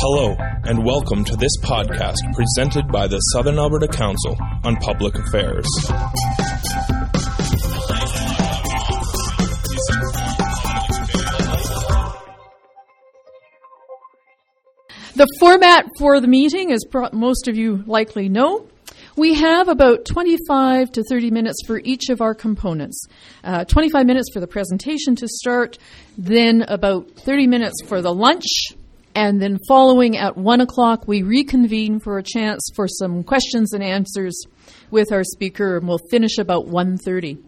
Hello, 0.00 0.36
and 0.62 0.84
welcome 0.84 1.24
to 1.24 1.34
this 1.34 1.50
podcast 1.64 2.18
presented 2.32 2.86
by 2.86 3.08
the 3.08 3.18
Southern 3.32 3.58
Alberta 3.58 3.88
Council 3.88 4.38
on 4.62 4.76
Public 4.76 5.16
Affairs. 5.16 5.66
The 15.16 15.26
format 15.40 15.86
for 15.98 16.20
the 16.20 16.28
meeting, 16.28 16.70
as 16.70 16.84
pro- 16.88 17.08
most 17.12 17.48
of 17.48 17.56
you 17.56 17.82
likely 17.84 18.28
know, 18.28 18.68
we 19.16 19.34
have 19.34 19.66
about 19.66 20.04
25 20.04 20.92
to 20.92 21.02
30 21.02 21.32
minutes 21.32 21.58
for 21.66 21.80
each 21.82 22.08
of 22.08 22.20
our 22.20 22.36
components. 22.36 23.04
Uh, 23.42 23.64
25 23.64 24.06
minutes 24.06 24.28
for 24.32 24.38
the 24.38 24.46
presentation 24.46 25.16
to 25.16 25.26
start, 25.26 25.76
then 26.16 26.62
about 26.68 27.10
30 27.16 27.48
minutes 27.48 27.82
for 27.84 28.00
the 28.00 28.14
lunch, 28.14 28.46
and 29.18 29.42
then 29.42 29.58
following 29.66 30.16
at 30.16 30.36
1 30.36 30.60
o'clock, 30.60 31.08
we 31.08 31.24
reconvene 31.24 31.98
for 31.98 32.18
a 32.18 32.22
chance 32.22 32.70
for 32.76 32.86
some 32.86 33.24
questions 33.24 33.72
and 33.72 33.82
answers 33.82 34.40
with 34.92 35.10
our 35.10 35.24
speaker, 35.24 35.76
and 35.76 35.88
we'll 35.88 35.98
finish 36.08 36.38
about 36.38 36.66
1.30. 36.66 37.42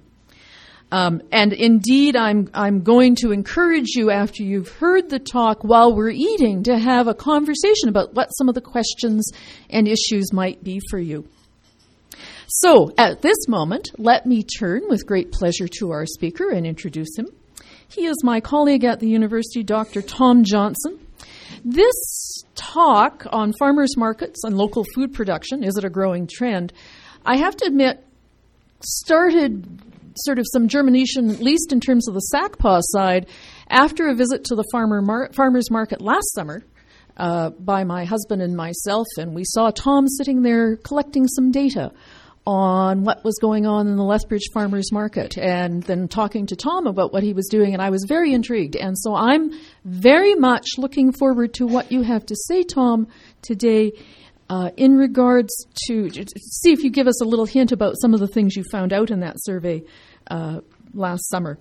Um, 0.91 1.23
and 1.30 1.52
indeed, 1.52 2.16
I'm, 2.16 2.51
I'm 2.55 2.83
going 2.83 3.15
to 3.20 3.30
encourage 3.30 3.91
you 3.95 4.10
after 4.10 4.43
you've 4.43 4.69
heard 4.69 5.10
the 5.10 5.20
talk 5.20 5.62
while 5.62 5.95
we're 5.95 6.10
eating 6.10 6.65
to 6.65 6.77
have 6.77 7.06
a 7.06 7.15
conversation 7.15 7.88
about 7.88 8.15
what 8.15 8.30
some 8.30 8.48
of 8.48 8.57
the 8.57 8.60
questions 8.60 9.30
and 9.71 9.87
issues 9.87 10.32
might 10.32 10.65
be 10.65 10.80
for 10.91 10.98
you. 10.98 11.29
So, 12.48 12.91
at 12.98 13.23
this 13.23 13.46
moment, 13.46 13.93
let 13.96 14.27
me 14.27 14.43
turn 14.43 14.88
with 14.88 15.07
great 15.07 15.30
pleasure 15.30 15.68
to 15.79 15.93
our 15.93 16.05
speaker 16.05 16.51
and 16.51 16.66
introduce 16.66 17.16
him. 17.16 17.29
He 17.87 18.07
is 18.07 18.24
my 18.24 18.41
colleague 18.41 18.82
at 18.82 18.98
the 18.98 19.09
university, 19.09 19.62
Dr. 19.62 20.02
Tom 20.02 20.43
Johnson. 20.43 20.99
This 21.65 22.45
talk 22.55 23.27
on 23.30 23.53
farmers 23.59 23.97
markets 23.97 24.45
and 24.45 24.57
local 24.57 24.85
food 24.95 25.13
production, 25.13 25.63
is 25.63 25.77
it 25.77 25.85
a 25.85 25.91
growing 25.91 26.27
trend? 26.27 26.73
I 27.25 27.37
have 27.37 27.57
to 27.57 27.67
admit, 27.67 28.05
started 28.80 29.83
sort 30.17 30.39
of 30.39 30.47
some 30.52 30.69
germination, 30.69 31.30
at 31.30 31.41
least 31.41 31.73
in 31.73 31.80
terms 31.80 32.09
of 32.09 32.15
the 32.15 32.27
SACPA 32.35 32.80
side, 32.83 33.27
after 33.69 34.09
a 34.09 34.15
visit 34.15 34.45
to 34.45 34.55
the 34.55 34.65
farmer 34.73 35.02
mar- 35.02 35.30
farmers 35.33 35.71
market 35.71 36.01
last 36.01 36.33
summer 36.35 36.65
uh, 37.17 37.51
by 37.51 37.85
my 37.85 38.05
husband 38.05 38.41
and 38.43 38.57
myself, 38.57 39.07
and 39.19 39.35
we 39.35 39.45
saw 39.45 39.71
Tom 39.71 40.09
sitting 40.09 40.43
there 40.43 40.77
collecting 40.77 41.27
some 41.27 41.51
data 41.51 41.93
on 42.46 43.05
what 43.05 43.23
was 43.23 43.38
going 43.41 43.66
on 43.66 43.87
in 43.87 43.96
the 43.96 44.05
Lethbridge 44.05 44.49
Farmers 44.52 44.91
Market 44.93 45.37
and 45.37 45.83
then 45.83 46.09
talking 46.09 46.46
to 46.46 46.57
Tom 46.57 46.87
about 46.87 47.13
what 47.13 47.23
he 47.23 47.33
was 47.33 47.49
doing, 47.49 47.74
and 47.74 47.83
I 47.83 47.91
was 47.91 48.05
very 48.09 48.33
intrigued. 48.33 48.77
And 48.77 48.99
so 48.99 49.15
I'm 49.15 49.52
very 49.85 50.35
much 50.35 50.79
looking 50.79 51.13
forward 51.13 51.55
to 51.55 51.66
what 51.66 51.93
you 51.93 52.02
have 52.02 52.24
to 52.27 52.37
say, 52.37 52.63
Tom, 52.63 53.09
today 53.43 53.93
uh, 54.49 54.71
in 54.77 54.96
regards 54.96 55.51
to 55.87 56.11
see 56.11 56.73
if 56.73 56.83
you 56.83 56.91
give 56.91 57.07
us 57.07 57.23
a 57.23 57.24
little 57.24 57.46
hint 57.46 57.73
about 57.73 57.95
some 58.01 58.15
of 58.15 58.21
the 58.21 58.27
things 58.27 58.57
you 58.57 58.65
found 58.65 58.93
out 58.93 59.11
in 59.11 59.21
that 59.21 59.37
survey 59.38 59.83
uh, 60.30 60.61
last 60.93 61.29
summer. 61.29 61.59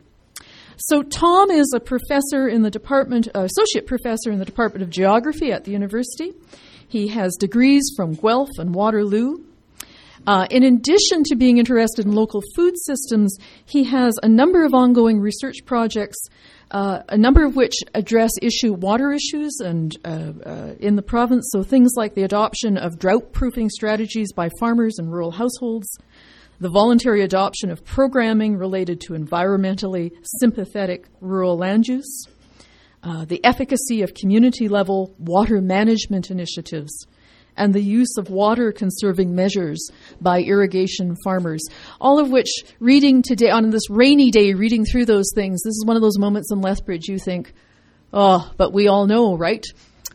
So 0.77 1.03
Tom 1.03 1.51
is 1.51 1.73
a 1.75 1.79
professor 1.79 2.47
in 2.47 2.61
the 2.61 2.71
department, 2.71 3.27
uh, 3.35 3.41
associate 3.41 3.85
professor 3.85 4.31
in 4.31 4.39
the 4.39 4.45
Department 4.45 4.81
of 4.81 4.89
Geography 4.89 5.51
at 5.51 5.65
the 5.65 5.71
university. 5.71 6.33
He 6.87 7.09
has 7.09 7.35
degrees 7.35 7.91
from 7.95 8.13
Guelph 8.13 8.49
and 8.57 8.73
Waterloo. 8.73 9.43
Uh, 10.29 10.45
in 10.51 10.63
addition 10.63 11.23
to 11.23 11.35
being 11.35 11.57
interested 11.57 12.05
in 12.05 12.11
local 12.11 12.43
food 12.55 12.75
systems, 12.85 13.35
he 13.65 13.83
has 13.83 14.13
a 14.21 14.29
number 14.29 14.63
of 14.63 14.75
ongoing 14.75 15.19
research 15.19 15.65
projects, 15.65 16.19
uh, 16.69 16.99
a 17.09 17.17
number 17.17 17.43
of 17.43 17.55
which 17.55 17.73
address 17.95 18.29
issue 18.39 18.73
water 18.73 19.11
issues 19.11 19.59
and 19.59 19.97
uh, 20.05 20.31
uh 20.45 20.75
in 20.79 20.95
the 20.95 21.01
province. 21.01 21.49
So 21.51 21.63
things 21.63 21.93
like 21.97 22.13
the 22.13 22.21
adoption 22.21 22.77
of 22.77 22.99
drought-proofing 22.99 23.71
strategies 23.71 24.31
by 24.31 24.51
farmers 24.59 24.99
and 24.99 25.11
rural 25.11 25.31
households, 25.31 25.97
the 26.59 26.69
voluntary 26.69 27.23
adoption 27.23 27.71
of 27.71 27.83
programming 27.83 28.55
related 28.55 29.01
to 29.07 29.13
environmentally 29.13 30.11
sympathetic 30.21 31.07
rural 31.21 31.57
land 31.57 31.87
use, 31.87 32.27
uh, 33.01 33.25
the 33.25 33.43
efficacy 33.43 34.03
of 34.03 34.13
community 34.13 34.67
level 34.67 35.11
water 35.17 35.59
management 35.59 36.29
initiatives, 36.29 37.07
and 37.57 37.73
the 37.73 37.81
use 37.81 38.17
of 38.17 38.29
water 38.29 38.71
conserving 38.71 39.35
measures 39.35 39.89
by 40.21 40.41
irrigation 40.41 41.15
farmers. 41.23 41.61
All 41.99 42.19
of 42.19 42.29
which, 42.29 42.49
reading 42.79 43.21
today, 43.21 43.49
on 43.49 43.69
this 43.69 43.89
rainy 43.89 44.31
day, 44.31 44.53
reading 44.53 44.85
through 44.85 45.05
those 45.05 45.31
things, 45.35 45.61
this 45.63 45.75
is 45.75 45.85
one 45.85 45.95
of 45.95 46.01
those 46.01 46.17
moments 46.17 46.51
in 46.51 46.61
Lethbridge 46.61 47.07
you 47.07 47.19
think, 47.19 47.53
oh, 48.13 48.51
but 48.57 48.73
we 48.73 48.87
all 48.87 49.05
know, 49.05 49.35
right? 49.35 49.65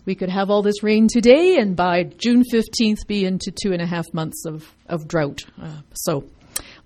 We 0.06 0.14
could 0.14 0.28
have 0.28 0.50
all 0.50 0.62
this 0.62 0.82
rain 0.82 1.08
today, 1.08 1.56
and 1.58 1.74
by 1.74 2.04
June 2.04 2.44
15th, 2.52 3.06
be 3.06 3.24
into 3.24 3.50
two 3.50 3.72
and 3.72 3.80
a 3.80 3.86
half 3.86 4.12
months 4.12 4.44
of, 4.44 4.70
of 4.86 5.08
drought. 5.08 5.44
Uh, 5.60 5.80
so, 5.94 6.24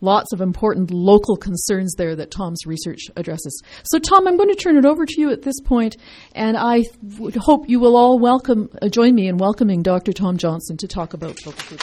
lots 0.00 0.32
of 0.32 0.40
important 0.40 0.90
local 0.90 1.36
concerns 1.36 1.94
there 1.96 2.14
that 2.16 2.30
Tom's 2.30 2.66
research 2.66 3.00
addresses. 3.16 3.62
So, 3.84 3.98
Tom, 3.98 4.26
I'm 4.26 4.36
going 4.36 4.48
to 4.48 4.54
turn 4.54 4.76
it 4.76 4.84
over 4.84 5.06
to 5.06 5.20
you 5.20 5.30
at 5.30 5.42
this 5.42 5.60
point, 5.60 5.96
and 6.34 6.56
I 6.56 6.84
would 7.18 7.36
hope 7.36 7.68
you 7.68 7.80
will 7.80 7.96
all 7.96 8.18
welcome, 8.18 8.68
uh, 8.80 8.88
join 8.88 9.14
me 9.14 9.28
in 9.28 9.38
welcoming 9.38 9.82
Dr. 9.82 10.12
Tom 10.12 10.36
Johnson 10.36 10.76
to 10.78 10.88
talk 10.88 11.14
about 11.14 11.36
local 11.46 11.52
food. 11.52 11.82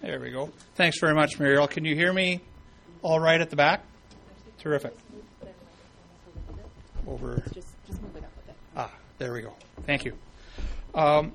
There 0.00 0.20
we 0.20 0.30
go. 0.30 0.50
Thanks 0.74 1.00
very 1.00 1.14
much, 1.14 1.38
Muriel. 1.38 1.66
Can 1.66 1.84
you 1.84 1.94
hear 1.94 2.12
me 2.12 2.40
all 3.02 3.18
right 3.18 3.40
at 3.40 3.50
the 3.50 3.56
back? 3.56 3.84
Terrific 4.58 4.94
over. 7.14 7.42
Just, 7.52 7.68
just 7.86 8.02
move 8.02 8.16
it 8.16 8.24
up 8.24 8.30
a 8.42 8.46
bit. 8.46 8.56
Ah, 8.76 8.92
there 9.18 9.32
we 9.32 9.42
go. 9.42 9.54
Thank 9.86 10.04
you. 10.04 10.14
Um, 10.94 11.32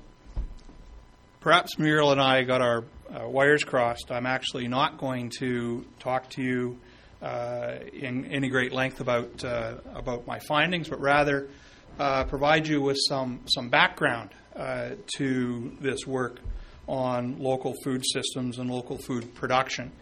perhaps 1.40 1.78
Muriel 1.78 2.12
and 2.12 2.20
I 2.20 2.42
got 2.42 2.60
our 2.60 2.84
uh, 3.10 3.26
wires 3.26 3.64
crossed. 3.64 4.10
I'm 4.10 4.26
actually 4.26 4.68
not 4.68 4.98
going 4.98 5.30
to 5.38 5.84
talk 5.98 6.28
to 6.30 6.42
you 6.42 6.78
uh, 7.22 7.76
in 7.92 8.26
any 8.26 8.48
great 8.48 8.72
length 8.72 9.00
about 9.00 9.42
uh, 9.42 9.74
about 9.94 10.26
my 10.26 10.38
findings, 10.38 10.88
but 10.88 11.00
rather 11.00 11.48
uh, 11.98 12.24
provide 12.24 12.66
you 12.66 12.82
with 12.82 12.98
some 13.08 13.40
some 13.46 13.68
background 13.68 14.30
uh, 14.54 14.90
to 15.16 15.76
this 15.80 16.06
work 16.06 16.40
on 16.86 17.38
local 17.38 17.74
food 17.84 18.02
systems 18.06 18.58
and 18.58 18.70
local 18.70 18.98
food 18.98 19.34
production. 19.34 19.92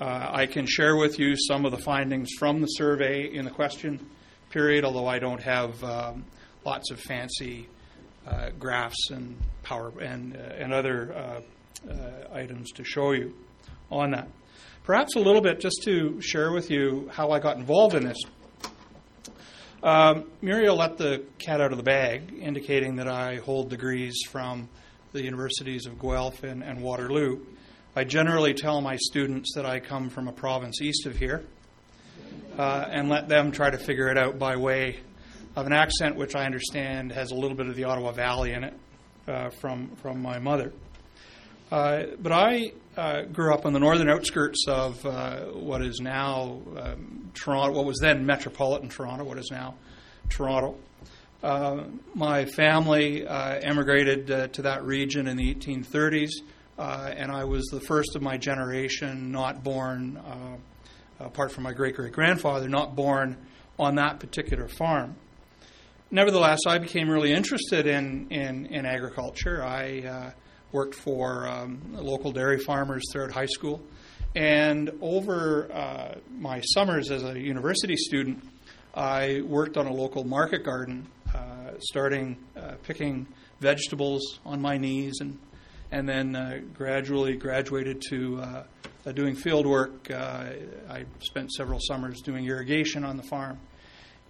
Uh, 0.00 0.28
I 0.30 0.46
can 0.46 0.66
share 0.66 0.96
with 0.96 1.18
you 1.18 1.36
some 1.36 1.64
of 1.64 1.72
the 1.72 1.78
findings 1.78 2.30
from 2.38 2.60
the 2.60 2.66
survey 2.66 3.24
in 3.34 3.44
the 3.44 3.50
question 3.50 4.06
period, 4.50 4.84
although 4.84 5.06
I 5.06 5.18
don't 5.18 5.42
have 5.42 5.82
um, 5.84 6.24
lots 6.64 6.90
of 6.90 7.00
fancy 7.00 7.68
uh, 8.26 8.50
graphs 8.58 9.10
and 9.10 9.36
power 9.62 9.92
and, 10.00 10.36
uh, 10.36 10.40
and 10.40 10.72
other 10.72 11.12
uh, 11.12 11.40
uh, 11.90 12.34
items 12.34 12.70
to 12.72 12.84
show 12.84 13.12
you 13.12 13.34
on 13.90 14.10
that. 14.10 14.28
Perhaps 14.84 15.16
a 15.16 15.20
little 15.20 15.40
bit 15.40 15.60
just 15.60 15.82
to 15.84 16.20
share 16.20 16.52
with 16.52 16.70
you 16.70 17.10
how 17.12 17.30
I 17.30 17.40
got 17.40 17.56
involved 17.56 17.94
in 17.94 18.04
this. 18.04 18.18
Um, 19.82 20.24
Muriel 20.42 20.76
let 20.76 20.98
the 20.98 21.24
cat 21.38 21.60
out 21.60 21.70
of 21.70 21.78
the 21.78 21.84
bag, 21.84 22.34
indicating 22.40 22.96
that 22.96 23.06
I 23.06 23.36
hold 23.36 23.70
degrees 23.70 24.16
from 24.28 24.68
the 25.12 25.22
universities 25.22 25.86
of 25.86 26.00
Guelph 26.00 26.42
and, 26.42 26.62
and 26.62 26.82
Waterloo. 26.82 27.44
I 27.94 28.04
generally 28.04 28.54
tell 28.54 28.80
my 28.80 28.96
students 28.96 29.54
that 29.54 29.64
I 29.64 29.80
come 29.80 30.10
from 30.10 30.26
a 30.26 30.32
province 30.32 30.80
east 30.82 31.06
of 31.06 31.16
here 31.16 31.44
uh, 32.58 32.88
and 32.90 33.08
let 33.08 33.28
them 33.28 33.52
try 33.52 33.70
to 33.70 33.78
figure 33.78 34.08
it 34.08 34.18
out 34.18 34.38
by 34.38 34.56
way 34.56 34.98
of 35.56 35.66
an 35.66 35.72
accent 35.72 36.16
which 36.16 36.34
I 36.34 36.44
understand 36.44 37.12
has 37.12 37.30
a 37.30 37.34
little 37.34 37.56
bit 37.56 37.68
of 37.68 37.76
the 37.76 37.84
Ottawa 37.84 38.12
Valley 38.12 38.52
in 38.52 38.64
it 38.64 38.74
uh, 39.28 39.50
from 39.50 39.94
from 39.96 40.20
my 40.20 40.38
mother. 40.38 40.72
Uh, 41.70 42.04
but 42.20 42.32
I 42.32 42.72
uh, 42.96 43.22
grew 43.24 43.52
up 43.52 43.66
on 43.66 43.72
the 43.72 43.78
northern 43.78 44.08
outskirts 44.08 44.64
of 44.66 45.04
uh, 45.04 45.44
what 45.46 45.82
is 45.82 46.00
now 46.00 46.62
um, 46.78 47.30
Toronto, 47.34 47.76
what 47.76 47.84
was 47.84 47.98
then 48.00 48.24
metropolitan 48.24 48.88
Toronto, 48.88 49.24
what 49.24 49.38
is 49.38 49.50
now 49.50 49.74
Toronto. 50.30 50.76
Uh, 51.42 51.84
my 52.14 52.46
family 52.46 53.24
emigrated 53.28 54.26
to 54.52 54.62
that 54.62 54.82
region 54.82 55.28
in 55.28 55.36
the 55.36 55.54
1830s, 55.54 56.30
and 56.78 57.30
I 57.30 57.44
was 57.44 57.66
the 57.66 57.80
first 57.80 58.16
of 58.16 58.22
my 58.22 58.36
generation 58.36 59.30
not 59.30 59.62
born 59.62 60.20
apart 61.20 61.52
from 61.52 61.64
my 61.64 61.72
great 61.72 61.96
great 61.96 62.12
grandfather, 62.12 62.68
not 62.68 62.94
born 62.94 63.36
on 63.78 63.96
that 63.96 64.20
particular 64.20 64.68
farm. 64.68 65.16
Nevertheless, 66.10 66.60
I 66.66 66.78
became 66.78 67.10
really 67.10 67.32
interested 67.32 67.86
in, 67.86 68.28
in, 68.30 68.66
in 68.66 68.86
agriculture. 68.86 69.62
I 69.62 70.00
uh, 70.00 70.30
worked 70.72 70.94
for 70.94 71.46
um, 71.46 71.80
local 71.92 72.32
dairy 72.32 72.58
farmers 72.58 73.02
throughout 73.12 73.30
high 73.30 73.46
school. 73.46 73.82
And 74.34 74.90
over 75.02 75.70
uh, 75.70 76.14
my 76.30 76.60
summers 76.62 77.10
as 77.10 77.24
a 77.24 77.38
university 77.38 77.96
student, 77.96 78.42
I 78.94 79.42
worked 79.44 79.76
on 79.76 79.86
a 79.86 79.92
local 79.92 80.24
market 80.24 80.64
garden, 80.64 81.06
uh, 81.34 81.72
starting 81.78 82.38
uh, 82.56 82.76
picking 82.84 83.26
vegetables 83.60 84.40
on 84.46 84.62
my 84.62 84.78
knees 84.78 85.18
and, 85.20 85.38
and 85.90 86.08
then 86.08 86.34
uh, 86.34 86.60
gradually 86.72 87.36
graduated 87.36 88.02
to 88.08 88.64
uh, 89.06 89.12
doing 89.12 89.34
field 89.34 89.66
work. 89.66 90.10
Uh, 90.10 90.50
I 90.88 91.04
spent 91.20 91.52
several 91.52 91.78
summers 91.80 92.20
doing 92.20 92.46
irrigation 92.46 93.04
on 93.04 93.16
the 93.16 93.22
farm, 93.22 93.58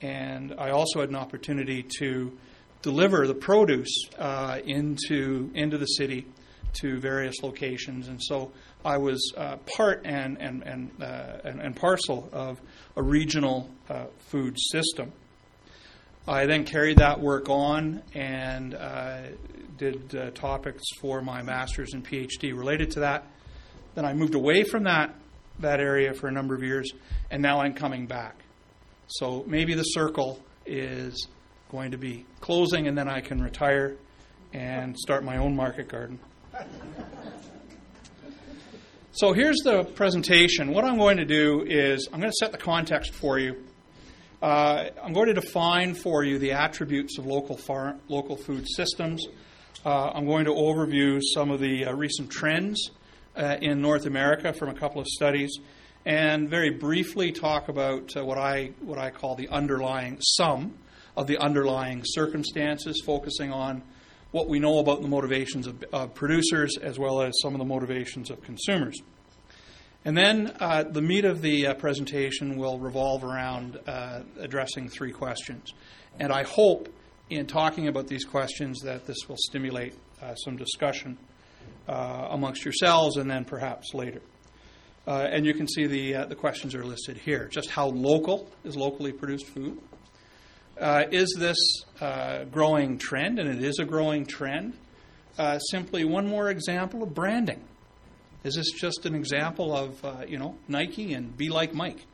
and 0.03 0.55
I 0.59 0.71
also 0.71 1.01
had 1.01 1.09
an 1.09 1.17
opportunity 1.17 1.85
to 1.99 2.37
deliver 2.83 3.27
the 3.27 3.35
produce 3.35 4.09
uh, 4.19 4.61
into 4.65 5.51
into 5.55 5.79
the 5.79 5.87
city 5.87 6.27
to 6.81 6.99
various 7.01 7.43
locations, 7.43 8.09
and 8.09 8.23
so 8.23 8.53
I 8.85 8.99
was 8.99 9.33
uh, 9.37 9.57
part 9.77 10.03
and 10.05 10.41
and 10.41 10.63
and, 10.63 10.91
uh, 11.03 11.39
and, 11.45 11.61
and 11.61 11.75
parcel 11.75 12.29
of 12.33 12.61
a 12.97 13.03
regional 13.03 13.71
uh, 13.89 14.05
food 14.19 14.57
system. 14.59 15.13
I 16.27 16.45
then 16.45 16.65
carried 16.65 16.99
that 16.99 17.21
work 17.21 17.49
on 17.49 18.03
and 18.15 18.77
did 19.79 20.35
topics 20.35 20.83
for 21.01 21.23
my 21.23 21.41
master's 21.41 21.95
and 21.95 22.05
PhD 22.05 22.55
related 22.55 22.91
to 22.93 23.01
that. 23.01 23.25
Then 23.99 24.05
I 24.05 24.15
moved 24.15 24.37
away 24.37 24.63
from 24.63 24.85
that 24.85 25.13
that 25.59 25.81
area 25.81 26.15
for 26.15 26.29
a 26.29 26.31
number 26.31 26.55
of 26.55 26.63
years, 26.63 26.89
and 27.33 27.43
now 27.43 27.63
I'm 27.63 27.75
coming 27.75 28.07
back. 28.07 28.37
So 29.09 29.43
maybe 29.49 29.75
the 29.75 29.83
circle 29.83 30.41
is 30.65 31.27
going 31.69 31.91
to 31.91 31.99
be 31.99 32.25
closing, 32.41 32.87
and 32.87 32.97
then 32.97 33.09
I 33.09 33.21
can 33.21 33.43
retire 33.43 33.97
and 34.53 34.97
start 34.97 35.25
my 35.25 35.39
own 35.39 35.57
market 35.57 35.89
garden. 35.89 36.21
So 39.11 39.33
here's 39.33 39.59
the 39.65 39.83
presentation. 39.83 40.71
What 40.73 40.85
I'm 40.85 40.97
going 40.97 41.17
to 41.17 41.25
do 41.25 41.65
is 41.67 42.09
I'm 42.13 42.21
going 42.21 42.31
to 42.31 42.37
set 42.39 42.53
the 42.53 42.59
context 42.59 43.15
for 43.15 43.41
you. 43.41 43.65
Uh, 44.41 44.91
I'm 45.03 45.13
going 45.13 45.27
to 45.27 45.35
define 45.35 45.95
for 45.95 46.23
you 46.23 46.39
the 46.39 46.53
attributes 46.53 47.19
of 47.19 47.27
local 47.27 47.57
farm, 47.57 47.99
local 48.07 48.37
food 48.37 48.65
systems. 48.77 49.27
Uh, 49.85 50.13
I'm 50.15 50.25
going 50.27 50.45
to 50.45 50.53
overview 50.53 51.21
some 51.35 51.51
of 51.51 51.59
the 51.59 51.87
uh, 51.87 51.95
recent 51.95 52.31
trends 52.31 52.93
uh, 53.39 53.57
in 53.61 53.81
North 53.81 54.05
America 54.05 54.53
from 54.53 54.69
a 54.69 54.75
couple 54.75 55.01
of 55.01 55.07
studies, 55.07 55.57
and 56.05 56.51
very 56.51 56.71
briefly 56.71 57.33
talk 57.33 57.69
about 57.69 58.17
uh, 58.17 58.25
what 58.25 58.39
I 58.39 58.73
what 58.81 58.99
I 58.99 59.11
call 59.11 59.37
the 59.37 59.49
underlying 59.49 60.19
sum 60.21 60.75
of 61.17 61.27
the 61.27 61.39
underlying 61.39 62.03
circumstances, 62.05 63.01
focusing 63.05 63.53
on 63.53 63.83
what 64.31 64.49
we 64.49 64.59
know 64.59 64.79
about 64.79 65.01
the 65.01 65.09
motivations 65.09 65.67
of, 65.67 65.83
of 65.93 66.15
producers 66.15 66.77
as 66.83 66.99
well 66.99 67.23
as 67.23 67.33
some 67.41 67.55
of 67.55 67.59
the 67.59 67.65
motivations 67.65 68.31
of 68.31 68.43
consumers. 68.43 69.01
And 70.05 70.17
then 70.17 70.55
uh, 70.61 70.85
the 70.85 71.03
meat 71.03 71.25
of 71.25 71.43
the 71.43 71.69
uh, 71.69 71.75
presentation 71.75 72.57
will 72.57 72.79
revolve 72.79 73.25
around 73.25 73.79
uh, 73.87 74.21
addressing 74.39 74.89
three 74.89 75.13
questions. 75.13 75.73
And 76.21 76.33
I 76.33 76.45
hope 76.45 76.89
in 77.31 77.47
talking 77.47 77.89
about 77.89 78.07
these 78.07 78.25
questions 78.25 78.81
that 78.83 79.07
this 79.07 79.29
will 79.29 79.37
stimulate 79.39 79.95
uh, 80.23 80.35
some 80.37 80.57
discussion 80.57 81.19
uh, 81.89 82.29
amongst 82.31 82.65
yourselves 82.65 83.17
and 83.17 83.31
then 83.31 83.45
perhaps 83.45 83.95
later. 83.95 84.21
Uh, 85.07 85.27
and 85.31 85.47
you 85.47 85.55
can 85.55 85.67
see 85.67 85.87
the, 85.87 86.27
the 86.29 86.35
questions 86.35 86.75
are 86.75 86.85
listed 86.85 87.17
here. 87.17 87.49
Just 87.49 87.71
how 87.71 87.87
local 87.87 88.51
is 88.65 88.77
locally 88.77 89.13
produced 89.13 89.47
food? 89.47 89.81
Uh, 90.79 91.05
is 91.11 91.35
this 91.39 91.57
uh, 92.01 92.45
growing 92.45 92.99
trend, 92.99 93.39
and 93.39 93.49
it 93.49 93.65
is 93.65 93.79
a 93.81 93.85
growing 93.85 94.27
trend, 94.27 94.75
uh, 95.39 95.59
simply 95.59 96.05
one 96.05 96.29
more 96.29 96.51
example 96.51 97.03
of 97.03 97.15
branding? 97.15 97.65
Is 98.45 98.55
this 98.55 98.71
just 98.73 99.05
an 99.05 99.15
example 99.15 99.75
of, 99.75 100.05
uh, 100.05 100.25
you 100.29 100.39
know, 100.39 100.57
Nike 100.69 101.15
and 101.15 101.37
Be 101.37 101.49
Like 101.49 101.75
Mike? 101.75 102.07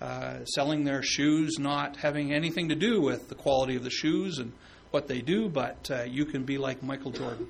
Uh, 0.00 0.44
selling 0.44 0.84
their 0.84 1.02
shoes, 1.02 1.56
not 1.58 1.96
having 1.96 2.34
anything 2.34 2.68
to 2.68 2.74
do 2.74 3.00
with 3.00 3.28
the 3.28 3.34
quality 3.34 3.76
of 3.76 3.84
the 3.84 3.90
shoes 3.90 4.38
and 4.38 4.52
what 4.90 5.06
they 5.06 5.20
do, 5.20 5.48
but 5.48 5.88
uh, 5.90 6.02
you 6.02 6.24
can 6.24 6.44
be 6.44 6.58
like 6.58 6.82
Michael 6.82 7.12
Jordan, 7.12 7.48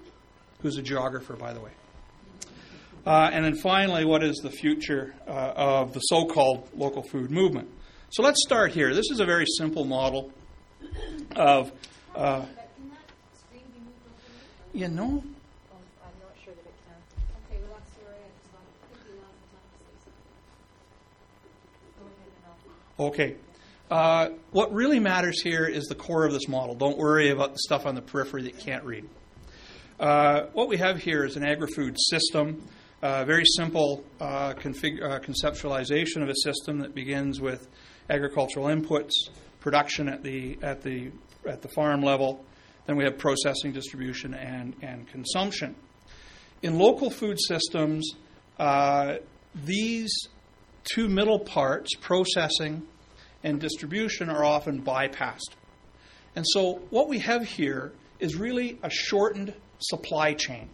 who's 0.65 0.79
a 0.79 0.83
geographer, 0.83 1.37
by 1.37 1.53
the 1.53 1.61
way. 1.61 1.71
and 3.05 3.45
then 3.45 3.55
finally, 3.55 4.03
what 4.07 4.25
is 4.25 4.37
the 4.39 4.51
future 4.51 5.15
of 5.27 5.93
the 5.93 6.01
so 6.01 6.25
called 6.25 6.67
local 6.75 7.03
food 7.03 7.31
movement? 7.31 7.69
So 8.09 8.23
let's 8.23 8.43
start 8.43 8.73
here. 8.73 8.95
This 8.95 9.11
is 9.11 9.21
a 9.21 9.27
very 9.27 9.45
simple 9.59 9.85
model 9.85 10.33
of. 11.37 11.71
Uh, 12.17 12.47
you 14.73 14.89
know? 14.89 15.23
Okay. 22.99 23.37
Uh, 23.91 24.31
what 24.51 24.73
really 24.73 24.99
matters 24.99 25.43
here 25.43 25.67
is 25.67 25.85
the 25.87 25.95
core 25.95 26.25
of 26.25 26.33
this 26.33 26.49
model. 26.49 26.75
Don't 26.75 26.97
worry 26.97 27.29
about 27.29 27.53
the 27.53 27.59
stuff 27.59 27.85
on 27.85 27.95
the 27.95 28.01
periphery 28.01 28.43
that 28.45 28.55
you 28.55 28.61
can't 28.61 28.85
read. 28.85 29.05
Uh, 29.99 30.47
what 30.55 30.69
we 30.69 30.77
have 30.77 30.99
here 30.99 31.25
is 31.25 31.37
an 31.37 31.45
agri 31.45 31.69
food 31.69 31.97
system, 32.11 32.61
uh, 33.01 33.25
very 33.25 33.45
simple 33.45 34.03
uh, 34.21 34.53
config- 34.55 35.01
uh, 35.01 35.21
conceptualization 35.21 36.21
of 36.21 36.29
a 36.29 36.35
system 36.43 36.81
that 36.81 36.95
begins 36.97 37.41
with 37.41 37.69
agricultural 38.11 38.67
inputs, 38.67 39.13
production 39.61 40.09
at 40.09 40.23
the 40.25 40.59
at 40.63 40.83
the 40.83 41.13
at 41.47 41.63
the 41.63 41.69
farm 41.69 42.03
level. 42.03 42.45
Then 42.87 42.97
we 42.97 43.05
have 43.05 43.19
processing, 43.19 43.73
distribution, 43.73 44.35
and 44.35 44.75
and 44.83 45.07
consumption. 45.07 45.77
In 46.63 46.77
local 46.77 47.09
food 47.09 47.39
systems, 47.41 48.15
these 49.55 50.13
two 50.83 51.09
middle 51.09 51.39
parts, 51.39 51.95
processing 52.01 52.83
and 53.45 53.61
distribution, 53.61 54.29
are 54.29 54.45
often 54.45 54.83
bypassed. 54.83 55.55
And 56.35 56.45
so, 56.49 56.81
what 56.91 57.09
we 57.09 57.21
have 57.21 57.47
here 57.47 57.93
is 58.19 58.37
really 58.37 58.79
a 58.83 58.91
shortened 58.91 59.55
supply 59.79 60.35
chain. 60.35 60.69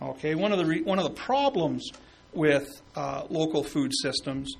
Okay, 0.00 0.34
one 0.34 0.52
of 0.52 0.58
the 0.58 0.66
re- 0.66 0.82
one 0.82 0.98
of 0.98 1.04
the 1.04 1.14
problems 1.14 1.90
with 2.32 2.68
uh, 2.96 3.24
local 3.28 3.62
food 3.62 3.92
systems 4.02 4.54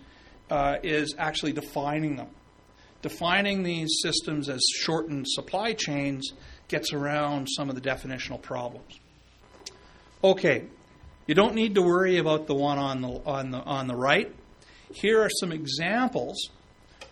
uh, 0.51 0.77
is 0.83 1.15
actually 1.19 1.53
defining 1.53 2.17
them. 2.17 2.29
Defining 3.01 3.63
these 3.63 3.99
systems 4.03 4.49
as 4.49 4.63
shortened 4.77 5.27
supply 5.29 5.73
chains 5.73 6.33
gets 6.69 6.93
around 6.93 7.47
some 7.47 7.69
of 7.69 7.75
the 7.75 7.81
definitional 7.81 8.41
problems. 8.41 9.01
Okay, 10.23 10.65
you 11.27 11.35
don't 11.35 11.55
need 11.55 11.75
to 11.75 11.83
worry 11.83 12.19
about 12.19 12.47
the 12.47 12.55
one 12.55 12.79
on 12.79 13.01
the, 13.01 13.09
on 13.09 13.51
the, 13.51 13.59
on 13.59 13.89
the 13.89 13.97
right. 13.97 14.33
Here 14.93 15.21
are 15.21 15.31
some 15.41 15.51
examples 15.51 16.51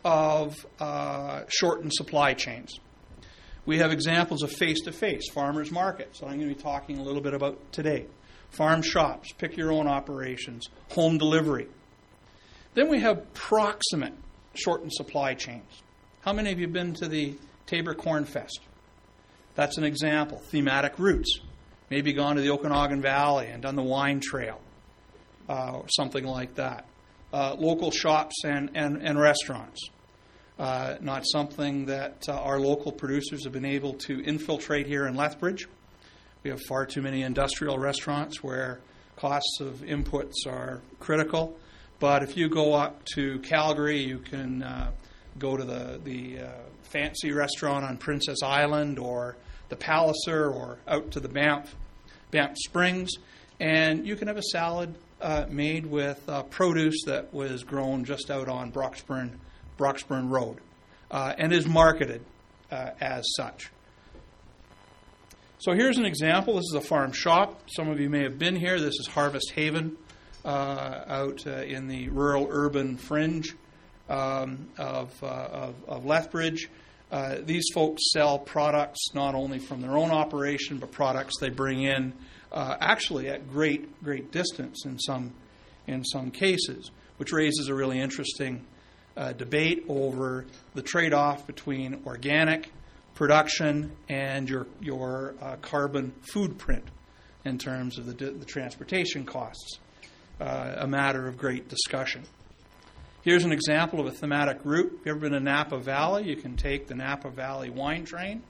of 0.04 0.54
uh, 0.78 1.42
shortened 1.48 1.92
supply 1.92 2.34
chains. 2.34 2.78
We 3.70 3.78
have 3.78 3.92
examples 3.92 4.42
of 4.42 4.50
face 4.50 4.80
to 4.80 4.90
face, 4.90 5.30
farmers 5.30 5.70
markets, 5.70 6.22
I'm 6.24 6.40
going 6.40 6.48
to 6.48 6.56
be 6.56 6.60
talking 6.60 6.98
a 6.98 7.04
little 7.04 7.20
bit 7.20 7.34
about 7.34 7.72
today. 7.72 8.06
Farm 8.50 8.82
shops, 8.82 9.30
pick 9.38 9.56
your 9.56 9.70
own 9.70 9.86
operations, 9.86 10.68
home 10.90 11.18
delivery, 11.18 11.68
then 12.74 12.88
we 12.88 12.98
have 12.98 13.32
proximate 13.32 14.14
shortened 14.54 14.92
supply 14.92 15.34
chains. 15.34 15.82
How 16.22 16.32
many 16.32 16.50
of 16.50 16.58
you 16.58 16.64
have 16.64 16.72
been 16.72 16.94
to 16.94 17.06
the 17.06 17.36
Taber 17.66 17.94
Corn 17.94 18.24
Fest? 18.24 18.58
That's 19.54 19.78
an 19.78 19.84
example. 19.84 20.38
Thematic 20.38 20.98
routes. 20.98 21.38
Maybe 21.90 22.12
gone 22.12 22.34
to 22.34 22.42
the 22.42 22.50
Okanagan 22.50 23.00
Valley 23.00 23.46
and 23.46 23.62
done 23.62 23.76
the 23.76 23.84
wine 23.84 24.18
trail, 24.18 24.60
uh, 25.48 25.82
something 25.86 26.24
like 26.24 26.56
that. 26.56 26.86
Uh, 27.32 27.54
local 27.56 27.92
shops 27.92 28.42
and, 28.44 28.72
and, 28.74 29.00
and 29.00 29.16
restaurants. 29.16 29.90
Uh, 30.60 30.98
not 31.00 31.24
something 31.26 31.86
that 31.86 32.22
uh, 32.28 32.32
our 32.32 32.60
local 32.60 32.92
producers 32.92 33.44
have 33.44 33.52
been 33.54 33.64
able 33.64 33.94
to 33.94 34.22
infiltrate 34.24 34.86
here 34.86 35.06
in 35.06 35.14
Lethbridge. 35.14 35.66
We 36.42 36.50
have 36.50 36.60
far 36.68 36.84
too 36.84 37.00
many 37.00 37.22
industrial 37.22 37.78
restaurants 37.78 38.42
where 38.42 38.80
costs 39.16 39.60
of 39.62 39.76
inputs 39.76 40.46
are 40.46 40.82
critical. 40.98 41.58
But 41.98 42.22
if 42.22 42.36
you 42.36 42.50
go 42.50 42.74
up 42.74 43.02
to 43.14 43.38
Calgary, 43.38 44.00
you 44.02 44.18
can 44.18 44.62
uh, 44.62 44.90
go 45.38 45.56
to 45.56 45.64
the, 45.64 45.98
the 46.04 46.40
uh, 46.40 46.50
fancy 46.82 47.32
restaurant 47.32 47.86
on 47.86 47.96
Princess 47.96 48.42
Island 48.42 48.98
or 48.98 49.38
the 49.70 49.76
Palliser 49.76 50.50
or 50.50 50.76
out 50.86 51.10
to 51.12 51.20
the 51.20 51.28
Banff, 51.30 51.74
Banff 52.30 52.58
Springs, 52.58 53.12
and 53.60 54.06
you 54.06 54.14
can 54.14 54.28
have 54.28 54.36
a 54.36 54.42
salad 54.42 54.94
uh, 55.22 55.46
made 55.48 55.86
with 55.86 56.22
uh, 56.28 56.42
produce 56.42 57.04
that 57.06 57.32
was 57.32 57.64
grown 57.64 58.04
just 58.04 58.30
out 58.30 58.50
on 58.50 58.70
Broxburn, 58.70 59.38
Broxburn 59.80 60.28
Road 60.28 60.58
uh, 61.10 61.32
and 61.38 61.54
is 61.54 61.66
marketed 61.66 62.22
uh, 62.70 62.90
as 63.00 63.24
such. 63.34 63.70
So 65.58 65.72
here's 65.72 65.96
an 65.96 66.04
example. 66.04 66.56
This 66.56 66.66
is 66.66 66.74
a 66.74 66.80
farm 66.82 67.12
shop. 67.12 67.62
Some 67.74 67.88
of 67.88 67.98
you 67.98 68.10
may 68.10 68.22
have 68.22 68.38
been 68.38 68.56
here. 68.56 68.78
This 68.78 68.94
is 69.00 69.06
Harvest 69.06 69.52
Haven 69.54 69.96
uh, 70.44 71.04
out 71.06 71.46
uh, 71.46 71.62
in 71.62 71.88
the 71.88 72.10
rural 72.10 72.46
urban 72.50 72.98
fringe 72.98 73.56
um, 74.10 74.68
of, 74.76 75.12
uh, 75.22 75.26
of, 75.26 75.74
of, 75.88 76.04
Lethbridge. 76.04 76.68
These 77.42 77.64
folks 77.74 78.02
sell 78.12 78.38
products 78.38 79.14
not 79.14 79.34
only 79.34 79.58
from 79.58 79.80
their 79.80 79.96
own 79.96 80.10
operation, 80.10 80.78
but 80.78 80.92
products 80.92 81.38
they 81.40 81.48
bring 81.48 81.82
in 81.82 82.12
actually 82.52 83.28
at 83.28 83.50
great, 83.50 84.02
great 84.02 84.30
distance 84.30 84.84
in 84.84 84.98
some, 84.98 85.32
in 85.86 86.04
some 86.04 86.30
cases, 86.30 86.90
which 87.16 87.32
raises 87.32 87.68
a 87.68 87.74
really 87.74 87.98
interesting 87.98 88.66
uh, 89.20 89.32
debate 89.34 89.84
over 89.88 90.46
the 90.74 90.82
trade 90.82 91.12
off 91.12 91.46
between 91.46 92.02
organic 92.06 92.72
production 93.14 93.92
and 94.08 94.48
your, 94.48 94.66
your 94.80 95.34
carbon 95.60 96.10
food 96.32 96.58
print 96.58 96.84
in 97.44 97.58
terms 97.58 97.98
of 97.98 98.06
the, 98.06 98.12
the 98.12 98.44
transportation 98.46 99.26
costs, 99.26 99.78
uh, 100.40 100.76
a 100.78 100.86
matter 100.86 101.26
of 101.28 101.36
great 101.36 101.68
discussion. 101.68 102.22
Here's 103.22 103.44
an 103.44 103.52
example 103.52 104.00
of 104.00 104.06
a 104.06 104.10
thematic 104.10 104.60
route. 104.64 104.92
If 105.00 105.06
you've 105.06 105.08
ever 105.08 105.20
been 105.20 105.32
to 105.32 105.40
Napa 105.40 105.78
Valley, 105.78 106.26
you 106.26 106.36
can 106.36 106.56
take 106.56 106.86
the 106.86 106.94
Napa 106.94 107.28
Valley 107.28 107.68
wine 107.68 108.06
train. 108.06 108.42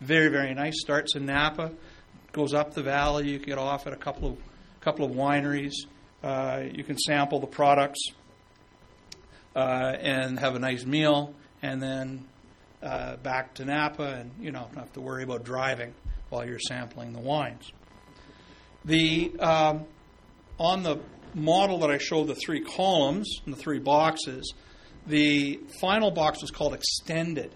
Very, 0.00 0.28
very 0.28 0.54
nice. 0.54 0.80
Starts 0.80 1.16
in 1.16 1.26
Napa, 1.26 1.72
goes 2.30 2.54
up 2.54 2.74
the 2.74 2.82
valley. 2.82 3.30
You 3.30 3.38
get 3.40 3.58
off 3.58 3.88
at 3.88 3.92
a 3.92 3.96
couple 3.96 4.30
of 4.30 4.38
couple 4.80 5.04
of 5.04 5.12
wineries. 5.12 5.72
Uh, 6.22 6.62
you 6.72 6.84
can 6.84 6.98
sample 6.98 7.40
the 7.40 7.46
products 7.46 8.00
uh, 9.54 9.94
and 10.00 10.38
have 10.38 10.54
a 10.54 10.58
nice 10.58 10.84
meal, 10.84 11.34
and 11.62 11.82
then 11.82 12.26
uh, 12.82 13.16
back 13.16 13.54
to 13.54 13.64
Napa, 13.64 14.20
and 14.20 14.30
you 14.40 14.50
know 14.50 14.68
don't 14.72 14.84
have 14.84 14.92
to 14.94 15.00
worry 15.00 15.22
about 15.22 15.44
driving 15.44 15.94
while 16.30 16.46
you're 16.46 16.58
sampling 16.58 17.12
the 17.12 17.20
wines. 17.20 17.70
The 18.84 19.32
um, 19.38 19.84
on 20.58 20.82
the 20.82 21.00
model 21.34 21.78
that 21.78 21.90
I 21.90 21.98
showed 21.98 22.26
the 22.26 22.34
three 22.34 22.60
columns 22.60 23.40
and 23.44 23.54
the 23.54 23.58
three 23.58 23.78
boxes, 23.78 24.52
the 25.06 25.60
final 25.80 26.10
box 26.10 26.42
was 26.42 26.50
called 26.50 26.74
extended, 26.74 27.54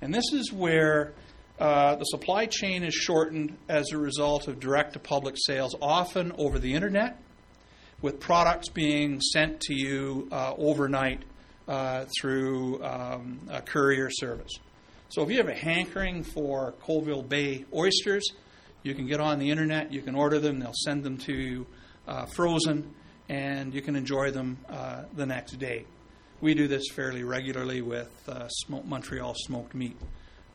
and 0.00 0.14
this 0.14 0.32
is 0.32 0.52
where 0.52 1.14
uh, 1.58 1.96
the 1.96 2.04
supply 2.04 2.46
chain 2.46 2.84
is 2.84 2.94
shortened 2.94 3.56
as 3.68 3.90
a 3.92 3.98
result 3.98 4.46
of 4.46 4.60
direct 4.60 4.92
to 4.92 4.98
public 4.98 5.36
sales, 5.38 5.74
often 5.80 6.32
over 6.36 6.58
the 6.58 6.74
internet, 6.74 7.18
with 8.02 8.20
products 8.20 8.68
being 8.68 9.20
sent 9.20 9.60
to 9.60 9.74
you 9.74 10.28
uh, 10.30 10.54
overnight 10.56 11.22
uh, 11.68 12.04
through 12.20 12.82
um, 12.84 13.40
a 13.50 13.62
courier 13.62 14.10
service. 14.10 14.52
So 15.08 15.22
if 15.22 15.30
you 15.30 15.38
have 15.38 15.48
a 15.48 15.54
hankering 15.54 16.22
for 16.22 16.72
Colville 16.82 17.22
Bay 17.22 17.64
oysters, 17.74 18.28
you 18.82 18.94
can 18.94 19.06
get 19.06 19.20
on 19.20 19.38
the 19.38 19.50
internet, 19.50 19.92
you 19.92 20.02
can 20.02 20.14
order 20.14 20.38
them, 20.38 20.60
they'll 20.60 20.72
send 20.84 21.02
them 21.02 21.16
to 21.18 21.32
you 21.32 21.66
uh, 22.06 22.26
frozen, 22.26 22.94
and 23.28 23.74
you 23.74 23.82
can 23.82 23.96
enjoy 23.96 24.30
them 24.30 24.58
uh, 24.68 25.02
the 25.14 25.26
next 25.26 25.52
day. 25.58 25.84
We 26.40 26.54
do 26.54 26.68
this 26.68 26.84
fairly 26.94 27.24
regularly 27.24 27.80
with 27.80 28.12
uh, 28.28 28.46
smoked 28.48 28.86
Montreal 28.86 29.34
smoked 29.36 29.74
meat 29.74 29.96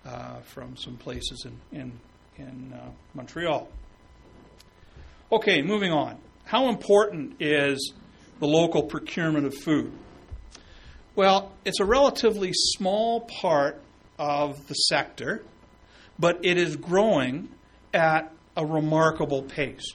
uh, 0.06 0.40
from 0.42 0.78
some 0.78 0.96
places 0.96 1.46
in, 1.46 1.80
in, 1.80 2.00
in 2.38 2.74
Montreal. 3.14 3.68
Okay, 5.32 5.62
moving 5.62 5.92
on. 5.92 6.18
How 6.46 6.70
important 6.70 7.36
is 7.40 7.94
the 8.40 8.48
local 8.48 8.84
procurement 8.84 9.46
of 9.46 9.56
food? 9.56 9.92
Well, 11.16 11.54
it's 11.66 11.80
a 11.80 11.86
relatively 11.86 12.52
small 12.54 13.22
part 13.22 13.82
of 14.18 14.68
the 14.68 14.74
sector, 14.74 15.44
but 16.18 16.40
it 16.44 16.58
is 16.58 16.76
growing 16.76 17.50
at 17.94 18.32
a 18.56 18.66
remarkable 18.66 19.44
pace. 19.44 19.86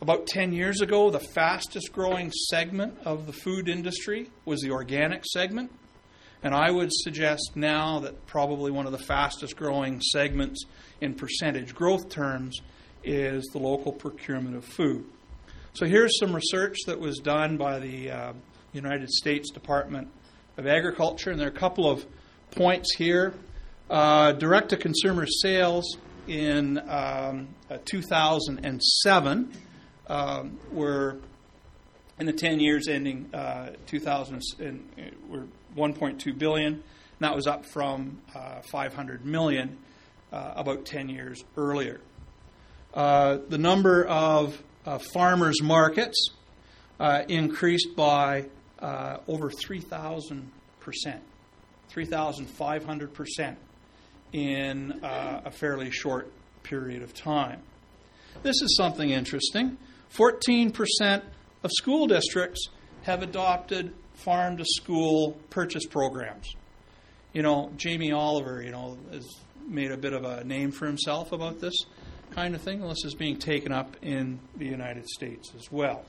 About 0.00 0.26
10 0.26 0.52
years 0.52 0.80
ago, 0.80 1.10
the 1.10 1.20
fastest 1.20 1.92
growing 1.92 2.30
segment 2.30 2.98
of 3.04 3.26
the 3.26 3.32
food 3.32 3.68
industry 3.68 4.30
was 4.44 4.60
the 4.60 4.70
organic 4.70 5.24
segment. 5.24 5.70
And 6.42 6.54
I 6.54 6.70
would 6.70 6.90
suggest 6.92 7.52
now 7.54 8.00
that 8.00 8.26
probably 8.26 8.70
one 8.70 8.84
of 8.84 8.92
the 8.92 8.98
fastest 8.98 9.56
growing 9.56 10.02
segments 10.02 10.62
in 11.00 11.14
percentage 11.14 11.74
growth 11.74 12.10
terms 12.10 12.60
is 13.04 13.44
the 13.52 13.58
local 13.58 13.92
procurement 13.92 14.56
of 14.56 14.64
food. 14.64 15.04
So 15.74 15.86
here's 15.86 16.18
some 16.18 16.34
research 16.34 16.78
that 16.86 16.98
was 16.98 17.18
done 17.18 17.56
by 17.56 17.78
the 17.78 18.10
uh, 18.10 18.32
United 18.72 19.10
States 19.10 19.50
Department 19.50 20.08
of 20.56 20.66
Agriculture, 20.66 21.30
and 21.30 21.40
there 21.40 21.48
are 21.48 21.50
a 21.50 21.54
couple 21.54 21.90
of 21.90 22.06
points 22.52 22.94
here. 22.96 23.34
Uh, 23.90 24.32
direct 24.32 24.70
to 24.70 24.76
consumer 24.76 25.26
sales 25.26 25.98
in 26.26 26.78
um, 26.88 27.48
uh, 27.70 27.78
2007 27.84 29.52
um, 30.08 30.58
were 30.72 31.18
in 32.18 32.26
the 32.26 32.32
10 32.32 32.60
years 32.60 32.88
ending 32.88 33.28
uh, 33.34 33.70
2000 33.86 34.42
and, 34.60 34.88
uh, 34.98 35.02
were 35.28 35.46
1.2 35.76 36.38
billion. 36.38 36.74
And 36.74 36.82
that 37.20 37.34
was 37.34 37.46
up 37.46 37.64
from 37.66 38.20
uh, 38.34 38.60
500 38.62 39.24
million 39.24 39.78
uh, 40.32 40.52
about 40.56 40.84
10 40.84 41.08
years 41.08 41.44
earlier. 41.56 42.00
Uh, 42.94 43.38
the 43.48 43.58
number 43.58 44.04
of 44.04 44.62
uh, 44.86 44.98
farmers 44.98 45.60
markets 45.60 46.28
increased 47.28 47.96
by 47.96 48.46
over 48.80 49.50
3,000 49.50 50.50
percent, 50.78 51.22
3,500 51.88 53.12
percent 53.12 53.58
in 54.32 55.00
a 55.02 55.50
fairly 55.50 55.90
short 55.90 56.30
period 56.62 57.02
of 57.02 57.12
time. 57.12 57.60
This 58.42 58.62
is 58.62 58.76
something 58.76 59.10
interesting. 59.10 59.76
14% 60.16 61.22
of 61.62 61.70
school 61.72 62.06
districts 62.06 62.68
have 63.02 63.22
adopted 63.22 63.92
farm 64.14 64.56
to 64.56 64.64
school 64.64 65.32
purchase 65.50 65.86
programs. 65.86 66.54
You 67.32 67.42
know, 67.42 67.72
Jamie 67.76 68.12
Oliver, 68.12 68.62
you 68.62 68.70
know, 68.70 68.98
has 69.12 69.26
made 69.66 69.90
a 69.90 69.96
bit 69.96 70.12
of 70.12 70.24
a 70.24 70.44
name 70.44 70.70
for 70.70 70.86
himself 70.86 71.32
about 71.32 71.60
this 71.60 71.74
kind 72.32 72.54
of 72.54 72.62
thing. 72.62 72.80
This 72.80 73.04
is 73.04 73.14
being 73.14 73.38
taken 73.38 73.72
up 73.72 73.96
in 74.02 74.38
the 74.56 74.66
United 74.66 75.06
States 75.08 75.52
as 75.56 75.70
well. 75.70 76.04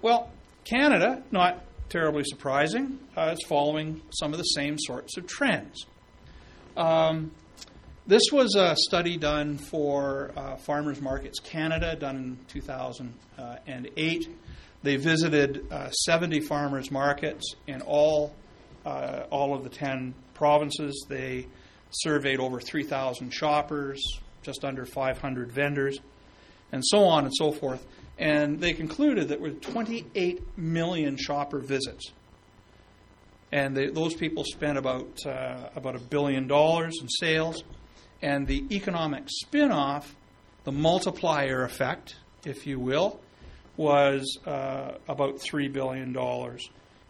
Well, 0.00 0.30
Canada, 0.64 1.22
not 1.30 1.64
terribly 1.88 2.24
surprising, 2.24 2.98
uh, 3.16 3.34
is 3.38 3.46
following 3.48 4.02
some 4.10 4.32
of 4.32 4.38
the 4.38 4.44
same 4.44 4.78
sorts 4.78 5.16
of 5.16 5.26
trends. 5.26 5.86
Um, 6.76 7.32
this 8.06 8.22
was 8.32 8.56
a 8.56 8.74
study 8.76 9.16
done 9.16 9.58
for 9.58 10.32
uh, 10.36 10.56
Farmers 10.56 11.00
Markets 11.00 11.38
Canada, 11.38 11.94
done 11.94 12.16
in 12.16 12.38
2008. 12.48 14.28
They 14.82 14.96
visited 14.96 15.66
uh, 15.70 15.90
70 15.90 16.40
farmers 16.40 16.90
markets 16.90 17.54
in 17.66 17.82
all 17.82 18.34
uh, 18.84 19.26
all 19.30 19.54
of 19.54 19.62
the 19.62 19.70
10 19.70 20.14
provinces. 20.34 21.06
They 21.08 21.46
surveyed 21.90 22.40
over 22.40 22.60
3,000 22.60 23.30
shoppers, 23.30 24.02
just 24.42 24.64
under 24.64 24.84
500 24.84 25.52
vendors, 25.52 25.98
and 26.70 26.82
so 26.84 27.04
on 27.04 27.24
and 27.24 27.34
so 27.34 27.52
forth. 27.52 27.84
And 28.18 28.60
they 28.60 28.72
concluded 28.72 29.28
that 29.28 29.40
with 29.40 29.60
28 29.60 30.58
million 30.58 31.16
shopper 31.16 31.58
visits, 31.58 32.12
and 33.50 33.76
they, 33.76 33.88
those 33.88 34.14
people 34.14 34.44
spent 34.44 34.78
about 34.78 35.26
uh, 35.26 35.68
about 35.74 35.96
a 35.96 35.98
billion 35.98 36.46
dollars 36.46 36.98
in 37.00 37.08
sales 37.08 37.64
and 38.22 38.46
the 38.46 38.64
economic 38.70 39.24
spin 39.26 39.72
off, 39.72 40.14
the 40.64 40.72
multiplier 40.72 41.64
effect, 41.64 42.16
if 42.44 42.66
you 42.66 42.78
will, 42.78 43.20
was 43.76 44.38
uh, 44.46 44.92
about 45.08 45.38
$3 45.38 45.72
billion 45.72 46.16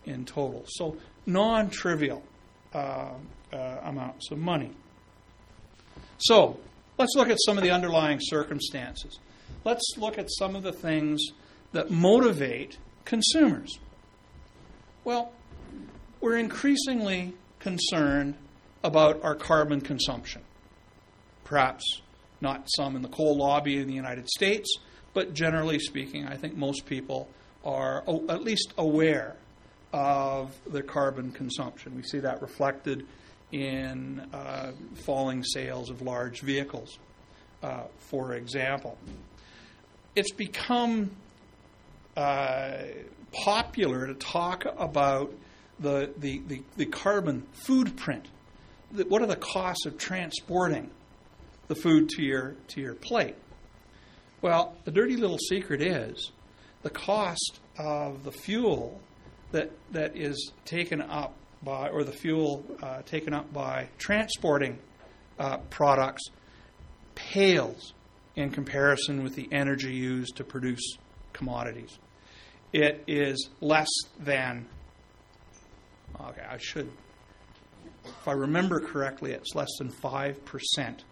in 0.07 0.25
total. 0.25 0.65
So, 0.69 0.97
non 1.27 1.69
trivial 1.69 2.23
uh, 2.75 3.11
uh, 3.53 3.57
amounts 3.83 4.31
of 4.31 4.39
money. 4.39 4.73
So, 6.19 6.59
let's 7.03 7.17
look 7.17 7.31
at 7.31 7.39
some 7.45 7.59
of 7.59 7.65
the 7.65 7.71
underlying 7.71 8.19
circumstances. 8.21 9.19
Let's 9.65 9.83
look 9.99 10.19
at 10.19 10.29
some 10.31 10.55
of 10.55 10.63
the 10.63 10.73
things 10.73 11.21
that 11.73 11.91
motivate 11.91 12.79
consumers. 13.05 13.77
Well, 15.03 15.33
we're 16.21 16.37
increasingly 16.37 17.35
concerned 17.59 18.37
about 18.85 19.23
our 19.25 19.35
carbon 19.35 19.81
consumption 19.81 20.43
perhaps 21.45 22.01
not 22.41 22.67
some 22.77 22.97
in 22.97 23.03
the 23.03 23.09
coal 23.09 23.37
lobby 23.37 23.79
in 23.79 23.87
the 23.87 23.93
United 23.93 24.27
States, 24.27 24.79
but 25.13 25.35
generally 25.35 25.79
speaking, 25.79 26.27
I 26.27 26.37
think 26.37 26.57
most 26.57 26.87
people 26.87 27.29
are 27.63 28.03
at 28.31 28.43
least 28.43 28.73
aware 28.79 29.37
of 29.93 30.59
their 30.67 30.83
carbon 30.83 31.31
consumption. 31.31 31.95
We 31.95 32.05
see 32.05 32.21
that 32.21 32.41
reflected 32.41 33.07
in 33.53 34.21
uh, 34.33 34.73
falling 35.05 35.45
sales 35.45 35.91
of 35.91 36.03
large 36.03 36.41
vehicles, 36.41 36.99
uh, 37.63 37.85
for 37.99 38.35
example. 38.35 38.99
It's 40.17 40.33
become 40.33 41.11
uh, 42.17 42.79
popular 43.33 44.07
to 44.07 44.15
talk 44.15 44.65
about 44.77 45.33
the, 45.79 46.13
the, 46.17 46.43
the, 46.47 46.63
the 46.77 46.87
carbon 46.87 47.47
footprint. 47.53 48.27
What 49.09 49.23
are 49.23 49.27
the 49.27 49.37
costs 49.37 49.87
of 49.87 49.97
transporting 49.97 50.91
the 51.73 51.81
food 51.81 52.09
to 52.11 52.23
your 52.23 52.55
to 52.69 52.81
your 52.83 52.95
plate. 52.95 53.35
Well, 54.43 54.77
the 54.85 54.91
dirty 54.91 55.17
little 55.17 55.39
secret 55.39 55.81
is 55.81 56.31
the 56.83 56.91
cost 56.91 57.61
of 57.79 58.25
the 58.25 58.33
fuel 58.33 59.01
that 59.53 59.71
that 59.93 60.15
is 60.15 60.53
taken 60.67 61.01
up 61.01 61.35
by 61.63 61.89
or 61.89 62.05
the 62.05 62.13
fuel 62.13 62.65
uh, 62.83 63.03
taken 63.03 63.33
up 63.33 63.53
by 63.53 63.89
transporting 63.99 64.79
uh, 65.39 65.59
products 65.71 66.23
pales 67.15 67.95
in 68.37 68.51
comparison 68.51 69.23
with 69.23 69.35
the 69.35 69.49
energy 69.53 69.95
used 69.95 70.37
to 70.37 70.45
produce 70.45 70.97
commodities. 71.33 71.99
It 72.73 73.05
is 73.07 73.51
less 73.61 73.91
than 74.19 74.67
okay, 76.21 76.43
I 76.49 76.59
should 76.59 76.91
if 78.05 78.29
I 78.29 78.33
remember 78.33 78.81
correctly, 78.81 79.33
it's 79.33 79.55
less 79.55 79.71
than 79.79 79.91
five 79.91 80.45
percent 80.45 81.05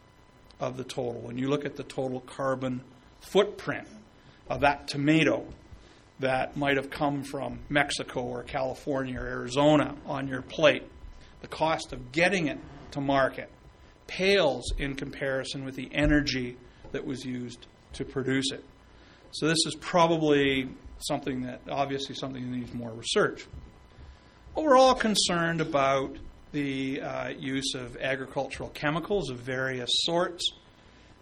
of 0.58 0.76
the 0.76 0.84
total. 0.84 1.20
When 1.20 1.38
you 1.38 1.48
look 1.48 1.64
at 1.64 1.76
the 1.76 1.84
total 1.84 2.20
carbon 2.20 2.82
footprint 3.20 3.88
of 4.48 4.60
that 4.60 4.88
tomato 4.88 5.46
that 6.20 6.56
might 6.56 6.76
have 6.76 6.90
come 6.90 7.22
from 7.22 7.58
Mexico 7.68 8.20
or 8.20 8.42
California 8.42 9.18
or 9.18 9.26
Arizona 9.26 9.96
on 10.06 10.28
your 10.28 10.42
plate, 10.42 10.84
the 11.40 11.48
cost 11.48 11.92
of 11.92 12.12
getting 12.12 12.46
it 12.46 12.58
to 12.92 13.00
market 13.00 13.50
pales 14.06 14.72
in 14.78 14.94
comparison 14.94 15.64
with 15.64 15.76
the 15.76 15.88
energy 15.92 16.56
that 16.92 17.04
was 17.06 17.24
used 17.24 17.66
to 17.92 18.04
produce 18.04 18.50
it. 18.52 18.64
So 19.32 19.46
this 19.46 19.58
is 19.66 19.76
probably 19.80 20.68
something 20.98 21.42
that 21.42 21.60
obviously 21.70 22.14
something 22.14 22.50
that 22.50 22.56
needs 22.56 22.74
more 22.74 22.90
research. 22.90 23.46
Well, 24.54 24.66
we're 24.66 24.76
all 24.76 24.96
concerned 24.96 25.60
about 25.60 26.16
the 26.52 27.00
uh, 27.00 27.28
use 27.28 27.74
of 27.74 27.96
agricultural 27.96 28.70
chemicals 28.70 29.30
of 29.30 29.38
various 29.38 29.90
sorts, 30.02 30.50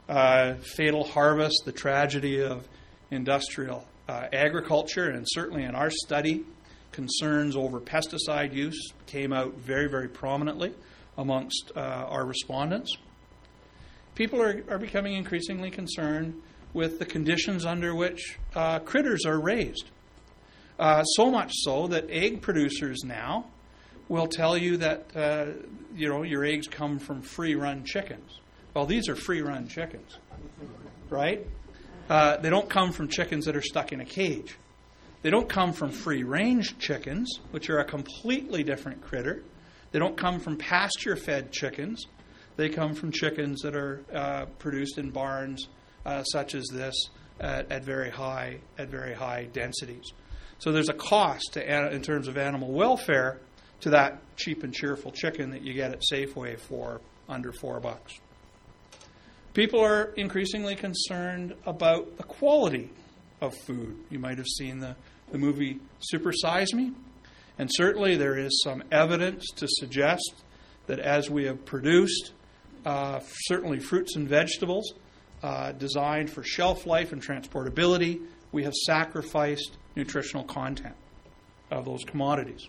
uh, 0.09 0.55
fatal 0.55 1.05
harvest, 1.05 1.63
the 1.67 1.73
tragedy 1.73 2.43
of 2.43 2.67
industrial 3.11 3.87
uh, 4.09 4.27
agriculture, 4.33 5.11
and 5.11 5.27
certainly 5.29 5.65
in 5.65 5.75
our 5.75 5.91
study, 5.91 6.45
concerns 6.93 7.55
over 7.55 7.81
pesticide 7.81 8.55
use 8.55 8.93
came 9.07 9.33
out 9.33 9.55
very, 9.55 9.89
very 9.89 10.09
prominently 10.09 10.75
amongst 11.17 11.73
uh, 11.77 11.81
our 11.81 12.25
respondents. 12.25 12.97
People 14.15 14.43
are, 14.43 14.65
are 14.69 14.79
becoming 14.79 15.15
increasingly 15.15 15.71
concerned 15.71 16.41
with 16.73 16.99
the 16.99 17.07
conditions 17.07 17.65
under 17.65 17.95
which 17.95 18.39
uh, 18.55 18.79
critters 18.81 19.25
are 19.27 19.41
raised. 19.41 19.91
Uh, 20.79 21.03
so 21.05 21.31
much 21.31 21.53
so 21.55 21.89
that 21.89 22.09
egg 22.09 22.41
producers 22.41 23.03
now 23.05 23.47
will 24.09 24.27
tell 24.27 24.57
you 24.57 24.77
that 24.77 25.07
uh, 25.17 25.47
you 25.95 26.09
know 26.09 26.23
your 26.23 26.45
eggs 26.45 26.67
come 26.67 26.99
from 26.99 27.21
free-run 27.21 27.85
chickens. 27.85 28.41
Well, 28.75 28.87
these 28.87 29.09
are 29.09 29.17
free-run 29.17 29.69
chickens, 29.69 30.19
right? 31.11 31.45
Uh, 32.09 32.37
they 32.39 32.51
don't 32.51 32.71
come 32.71 32.93
from 32.93 33.09
chickens 33.09 33.45
that 33.45 33.57
are 33.57 33.63
stuck 33.63 33.93
in 33.93 34.01
a 34.01 34.05
cage. 34.05 34.57
They 35.23 35.31
don't 35.31 35.49
come 35.49 35.73
from 35.73 35.91
free-range 35.91 36.79
chickens, 36.79 37.41
which 37.51 37.69
are 37.71 37.79
a 37.79 37.85
completely 37.85 38.63
different 38.63 39.03
critter. 39.03 39.43
They 39.91 39.99
don't 39.99 40.17
come 40.17 40.39
from 40.41 40.57
pasture-fed 40.57 41.53
chickens. 41.53 42.07
They 42.57 42.69
come 42.69 42.95
from 42.95 43.13
chickens 43.13 43.63
that 43.63 43.75
are 43.75 44.05
uh, 44.15 44.47
produced 44.59 44.99
in 44.99 45.11
barns 45.11 45.69
uh, 46.07 46.23
such 46.25 46.55
as 46.55 46.67
this 46.69 46.95
at, 47.41 47.71
at, 47.71 47.85
very 47.85 48.11
high 48.11 48.59
at 48.79 48.89
very 48.89 49.15
high 49.15 49.49
densities. 49.53 50.13
So 50.59 50.73
there's 50.73 50.89
a 50.89 50.95
cost 50.95 51.53
to, 51.53 51.93
in 51.95 52.03
terms 52.03 52.29
of 52.29 52.37
animal 52.37 52.73
welfare 52.73 53.39
to 53.81 53.91
that 53.91 54.21
cheap 54.37 54.65
and 54.65 54.73
cheerful 54.73 55.13
chicken 55.13 55.51
that 55.51 55.63
you 55.63 55.73
get 55.75 55.93
at 55.93 56.03
Safeway 56.13 56.59
for 56.59 57.01
under 57.29 57.53
four 57.53 57.81
bucks. 57.81 58.19
People 59.59 59.81
are 59.81 60.13
increasingly 60.17 60.77
concerned 60.77 61.53
about 61.67 62.17
the 62.17 62.23
quality 62.23 62.91
of 63.41 63.53
food. 63.67 63.97
You 64.09 64.21
might 64.21 64.39
have 64.39 64.47
seen 64.47 64.79
the, 64.79 64.95
the 65.33 65.39
movie 65.39 65.81
Super 65.99 66.33
Size 66.33 66.73
Me, 66.73 66.93
and 67.59 67.69
certainly 67.73 68.15
there 68.15 68.39
is 68.39 68.63
some 68.63 68.85
evidence 68.93 69.51
to 69.57 69.67
suggest 69.69 70.45
that 70.87 71.01
as 71.01 71.29
we 71.29 71.47
have 71.47 71.65
produced 71.65 72.35
uh, 72.87 73.19
certainly 73.47 73.81
fruits 73.81 74.15
and 74.15 74.29
vegetables 74.29 74.93
uh, 75.43 75.73
designed 75.73 76.31
for 76.31 76.45
shelf 76.45 76.87
life 76.87 77.13
and 77.13 77.21
transportability, 77.21 78.21
we 78.53 78.63
have 78.63 78.75
sacrificed 78.75 79.77
nutritional 79.97 80.45
content 80.45 80.95
of 81.73 81.85
those 81.85 82.05
commodities. 82.05 82.69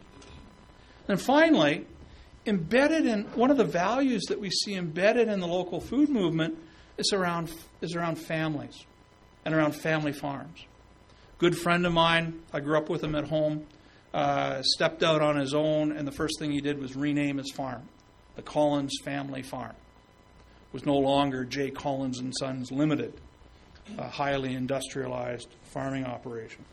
And 1.08 1.22
finally, 1.22 1.86
embedded 2.48 3.06
in 3.06 3.26
one 3.36 3.52
of 3.52 3.58
the 3.58 3.64
values 3.64 4.24
that 4.30 4.40
we 4.40 4.50
see 4.50 4.74
embedded 4.74 5.28
in 5.28 5.40
the 5.40 5.48
local 5.48 5.80
food 5.80 6.10
movement 6.10 6.58
is 7.00 7.12
around, 7.14 7.52
is 7.82 7.96
around 7.96 8.18
families 8.18 8.86
and 9.46 9.56
around 9.56 9.74
family 9.74 10.14
farms. 10.14 10.66
Good 11.38 11.58
friend 11.58 11.86
of 11.86 11.94
mine, 11.94 12.42
I 12.52 12.60
grew 12.60 12.78
up 12.78 12.90
with 12.90 13.04
him 13.04 13.16
at 13.16 13.28
home, 13.28 13.66
uh, 14.14 14.62
stepped 14.62 15.04
out 15.04 15.22
on 15.22 15.38
his 15.38 15.54
own, 15.54 15.92
and 15.92 16.08
the 16.08 16.12
first 16.12 16.38
thing 16.40 16.52
he 16.52 16.62
did 16.62 16.80
was 16.80 16.96
rename 16.96 17.38
his 17.38 17.52
farm, 17.52 17.88
the 18.36 18.42
Collins 18.42 18.98
Family 19.04 19.42
Farm. 19.42 19.72
It 19.72 20.74
was 20.74 20.86
no 20.86 20.98
longer 20.98 21.46
J. 21.46 21.72
Collins 21.72 22.20
and 22.20 22.34
Sons 22.38 22.72
Limited, 22.72 23.14
a 23.98 24.08
highly 24.08 24.54
industrialized 24.54 25.48
farming 25.64 26.06
operation. 26.06 26.66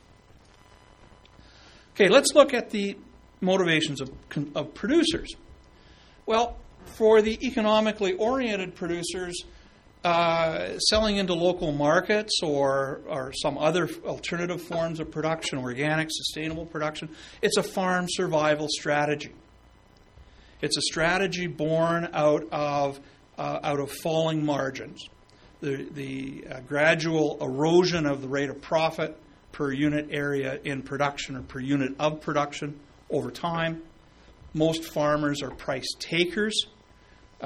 Okay, 1.95 2.09
let's 2.09 2.35
look 2.35 2.53
at 2.53 2.71
the 2.71 2.97
motivations 3.41 4.01
of, 4.01 4.11
of 4.55 4.75
producers. 4.75 5.35
Well, 6.27 6.59
for 6.85 7.23
the 7.23 7.39
economically 7.47 8.15
oriented 8.15 8.75
producers, 8.75 9.45
uh, 10.07 10.79
selling 10.79 11.17
into 11.17 11.35
local 11.35 11.73
markets 11.73 12.39
or, 12.41 13.01
or 13.09 13.33
some 13.33 13.59
other 13.59 13.91
alternative 14.05 14.63
forms 14.63 15.01
of 15.01 15.11
production, 15.11 15.59
organic, 15.59 16.07
sustainable 16.13 16.65
production, 16.65 17.09
it's 17.43 17.57
a 17.57 17.63
farm 17.63 18.07
survival 18.09 18.69
strategy. 18.71 19.33
It's 20.63 20.77
a 20.77 20.83
strategy 20.83 21.49
born 21.49 22.09
out 22.13 22.47
of, 22.53 23.01
uh, 23.37 23.59
out 23.65 23.81
of 23.81 23.91
falling 23.91 24.47
margins, 24.47 25.09
the, 25.61 25.89
the 25.91 26.47
uh, 26.49 26.61
gradual 26.61 27.39
erosion 27.41 28.07
of 28.07 28.23
the 28.23 28.29
rate 28.29 28.49
of 28.49 28.63
profit 28.63 29.19
per 29.51 29.73
unit 29.73 30.07
area 30.13 30.61
in 30.63 30.83
production 30.83 31.35
or 31.35 31.43
per 31.43 31.59
unit 31.59 31.97
of 31.99 32.21
production 32.21 32.79
over 33.11 33.33
time. 33.33 33.83
Most 34.55 34.85
farmers 34.85 35.43
are 35.43 35.51
price 35.51 35.89
takers. 35.99 36.69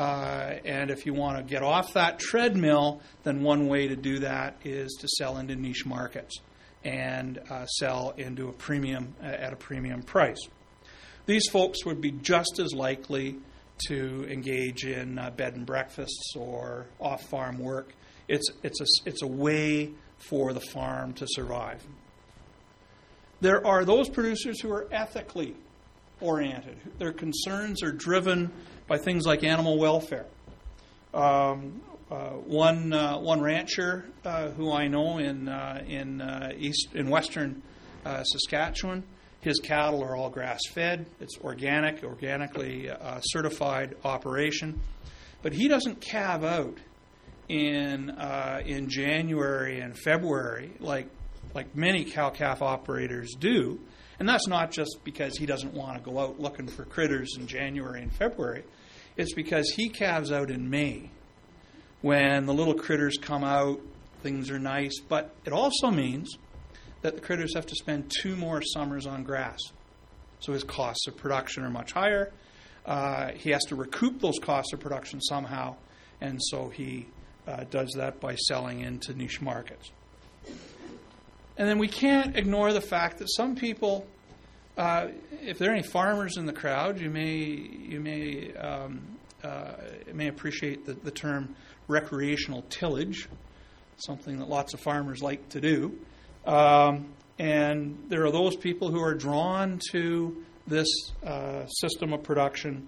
Uh, 0.00 0.58
and 0.64 0.90
if 0.90 1.04
you 1.04 1.12
want 1.12 1.36
to 1.36 1.42
get 1.42 1.62
off 1.62 1.92
that 1.92 2.18
treadmill, 2.18 3.02
then 3.22 3.42
one 3.42 3.68
way 3.68 3.86
to 3.86 3.96
do 3.96 4.20
that 4.20 4.56
is 4.64 4.96
to 4.98 5.06
sell 5.06 5.36
into 5.36 5.54
niche 5.54 5.84
markets 5.84 6.36
and 6.82 7.38
uh, 7.50 7.66
sell 7.66 8.14
into 8.16 8.48
a 8.48 8.52
premium 8.52 9.14
uh, 9.22 9.26
at 9.26 9.52
a 9.52 9.56
premium 9.56 10.02
price. 10.02 10.40
These 11.26 11.50
folks 11.50 11.84
would 11.84 12.00
be 12.00 12.12
just 12.12 12.58
as 12.58 12.72
likely 12.72 13.36
to 13.88 14.26
engage 14.30 14.86
in 14.86 15.18
uh, 15.18 15.28
bed 15.32 15.56
and 15.56 15.66
breakfasts 15.66 16.32
or 16.34 16.86
off-farm 16.98 17.58
work. 17.58 17.92
It's 18.26 18.48
it's 18.62 18.80
a 18.80 18.86
it's 19.04 19.20
a 19.20 19.26
way 19.26 19.90
for 20.16 20.54
the 20.54 20.60
farm 20.60 21.12
to 21.14 21.26
survive. 21.28 21.86
There 23.42 23.66
are 23.66 23.84
those 23.84 24.08
producers 24.08 24.62
who 24.62 24.72
are 24.72 24.88
ethically 24.90 25.56
oriented. 26.22 26.78
Their 26.98 27.12
concerns 27.12 27.82
are 27.82 27.92
driven 27.92 28.50
by 28.90 28.98
things 28.98 29.24
like 29.24 29.44
animal 29.44 29.79
welfare. 29.79 30.26
Um, 31.14 31.81
uh, 32.11 32.31
one 32.31 32.92
uh, 32.92 33.16
one 33.18 33.40
rancher 33.40 34.05
uh, 34.24 34.48
who 34.50 34.72
I 34.72 34.88
know 34.88 35.18
in 35.18 35.48
uh, 35.48 35.85
in 35.87 36.20
uh, 36.20 36.53
east 36.59 36.88
in 36.92 37.09
western 37.09 37.62
uh, 38.05 38.24
Saskatchewan, 38.24 39.05
his 39.42 39.61
cattle 39.61 40.03
are 40.03 40.16
all 40.16 40.29
grass 40.29 40.59
fed. 40.72 41.07
It's 41.20 41.38
organic, 41.38 42.03
organically 42.03 42.90
certified 43.22 43.94
operation, 44.05 44.81
but 45.40 45.53
he 45.53 45.68
doesn't 45.68 46.00
calve 46.00 46.42
out 46.42 46.79
in 47.48 48.11
in 48.66 48.88
January 48.88 49.79
and 49.79 49.96
February 49.96 50.72
like 50.81 51.09
like 51.55 51.76
many 51.76 52.05
cow 52.05 52.31
calf 52.31 52.61
operators 52.61 53.37
do. 53.38 53.79
And 54.18 54.29
that's 54.29 54.48
not 54.48 54.70
just 54.70 54.98
because 55.03 55.38
he 55.38 55.46
doesn't 55.46 55.72
want 55.72 55.96
to 55.96 56.03
go 56.03 56.18
out 56.18 56.38
looking 56.38 56.66
for 56.66 56.85
critters 56.85 57.37
in 57.38 57.46
January 57.46 58.03
and 58.03 58.12
February. 58.12 58.64
It's 59.20 59.35
because 59.35 59.70
he 59.76 59.90
calves 59.90 60.33
out 60.33 60.50
in 60.50 60.70
May 60.70 61.11
when 62.00 62.46
the 62.46 62.54
little 62.54 62.72
critters 62.72 63.18
come 63.20 63.44
out, 63.44 63.78
things 64.22 64.50
are 64.50 64.59
nice. 64.59 64.98
But 64.98 65.35
it 65.44 65.52
also 65.52 65.90
means 65.90 66.38
that 67.02 67.16
the 67.16 67.20
critters 67.20 67.54
have 67.54 67.66
to 67.66 67.74
spend 67.74 68.11
two 68.22 68.35
more 68.35 68.62
summers 68.62 69.06
on 69.06 69.22
grass. 69.22 69.59
So 70.38 70.54
his 70.54 70.64
costs 70.64 71.06
of 71.06 71.18
production 71.18 71.64
are 71.64 71.70
much 71.70 71.92
higher. 71.92 72.33
Uh, 72.87 73.33
he 73.33 73.50
has 73.50 73.62
to 73.64 73.76
recoup 73.76 74.22
those 74.22 74.38
costs 74.40 74.72
of 74.72 74.80
production 74.80 75.20
somehow, 75.20 75.76
and 76.22 76.40
so 76.42 76.70
he 76.70 77.06
uh, 77.46 77.64
does 77.64 77.92
that 77.98 78.20
by 78.20 78.37
selling 78.37 78.80
into 78.80 79.12
niche 79.12 79.42
markets. 79.42 79.90
And 81.59 81.68
then 81.68 81.76
we 81.76 81.88
can't 81.88 82.38
ignore 82.38 82.72
the 82.72 82.80
fact 82.80 83.18
that 83.18 83.28
some 83.28 83.54
people, 83.54 84.06
uh, 84.76 85.09
if 85.42 85.59
there 85.59 85.70
are 85.70 85.74
any 85.74 85.83
farmers 85.83 86.37
in 86.37 86.46
the 86.46 86.52
crowd, 86.52 87.00
you 87.00 87.11
may 87.11 87.35
you 87.35 88.00
may 88.00 88.52
um, 88.54 89.02
uh, 89.42 89.72
may 90.12 90.28
appreciate 90.28 90.87
the, 90.87 90.94
the 90.94 91.11
term 91.11 91.54
recreational 91.88 92.62
tillage, 92.68 93.28
something 93.96 94.38
that 94.38 94.48
lots 94.48 94.74
of 94.74 94.80
farmers 94.80 95.22
like 95.22 95.48
to 95.50 95.61
do. 95.61 95.98
Um, 96.46 97.12
and 97.38 98.04
there 98.09 98.24
are 98.24 98.30
those 98.30 98.56
people 98.56 98.90
who 98.90 99.00
are 99.00 99.14
drawn 99.14 99.80
to 99.92 100.44
this 100.66 100.88
uh, 101.26 101.66
system 101.66 102.12
of 102.12 102.22
production 102.22 102.87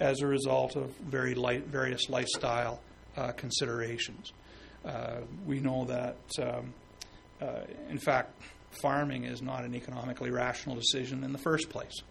as 0.00 0.20
a 0.20 0.26
result 0.26 0.76
of 0.76 0.90
very 0.98 1.34
light, 1.34 1.66
various 1.66 2.08
lifestyle 2.08 2.80
uh, 3.16 3.32
considerations. 3.32 4.32
Uh, 4.84 5.20
we 5.46 5.60
know 5.60 5.84
that 5.86 6.16
um, 6.42 6.74
in 7.88 7.98
fact, 7.98 8.40
farming 8.80 9.24
is 9.24 9.42
not 9.42 9.64
an 9.64 9.74
economically 9.74 10.30
rational 10.30 10.76
decision 10.76 11.24
in 11.24 11.32
the 11.32 11.38
first 11.38 11.68
place. 11.68 12.02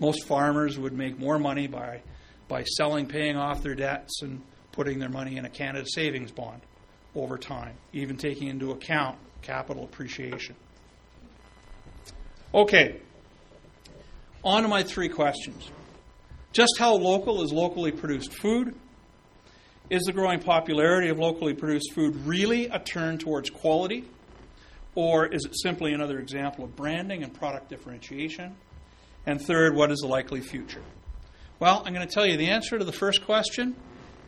Most 0.00 0.26
farmers 0.26 0.78
would 0.78 0.92
make 0.92 1.18
more 1.18 1.38
money 1.38 1.66
by 1.66 2.02
by 2.48 2.64
selling, 2.64 3.06
paying 3.06 3.36
off 3.36 3.62
their 3.62 3.74
debts, 3.74 4.20
and 4.22 4.42
putting 4.72 4.98
their 4.98 5.08
money 5.08 5.38
in 5.38 5.44
a 5.44 5.48
Canada 5.48 5.86
savings 5.88 6.30
bond 6.30 6.60
over 7.14 7.38
time, 7.38 7.74
even 7.92 8.16
taking 8.16 8.48
into 8.48 8.72
account 8.72 9.16
capital 9.42 9.84
appreciation. 9.84 10.54
Okay, 12.54 13.00
on 14.44 14.62
to 14.62 14.68
my 14.68 14.82
three 14.82 15.08
questions. 15.08 15.70
Just 16.52 16.74
how 16.78 16.94
local 16.94 17.42
is 17.42 17.52
locally 17.52 17.92
produced 17.92 18.34
food? 18.34 18.74
Is 19.88 20.02
the 20.02 20.12
growing 20.12 20.40
popularity 20.40 21.08
of 21.08 21.18
locally 21.18 21.54
produced 21.54 21.92
food 21.94 22.14
really 22.26 22.66
a 22.66 22.78
turn 22.78 23.18
towards 23.18 23.50
quality? 23.50 24.04
Or 24.94 25.26
is 25.26 25.44
it 25.44 25.58
simply 25.58 25.92
another 25.92 26.18
example 26.18 26.64
of 26.64 26.76
branding 26.76 27.22
and 27.22 27.32
product 27.32 27.68
differentiation? 27.68 28.56
And 29.24 29.40
third, 29.40 29.74
what 29.74 29.90
is 29.90 30.00
the 30.00 30.06
likely 30.06 30.40
future? 30.40 30.82
Well, 31.58 31.82
I'm 31.86 31.94
going 31.94 32.06
to 32.06 32.12
tell 32.12 32.26
you 32.26 32.36
the 32.36 32.50
answer 32.50 32.78
to 32.78 32.84
the 32.84 32.92
first 32.92 33.24
question 33.24 33.76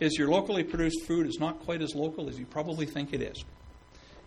is 0.01 0.17
your 0.17 0.29
locally 0.29 0.65
produced 0.65 1.05
food 1.07 1.27
is 1.27 1.39
not 1.39 1.61
quite 1.61 1.83
as 1.83 1.95
local 1.95 2.29
as 2.29 2.39
you 2.39 2.47
probably 2.47 2.87
think 2.87 3.13
it 3.13 3.21
is. 3.21 3.45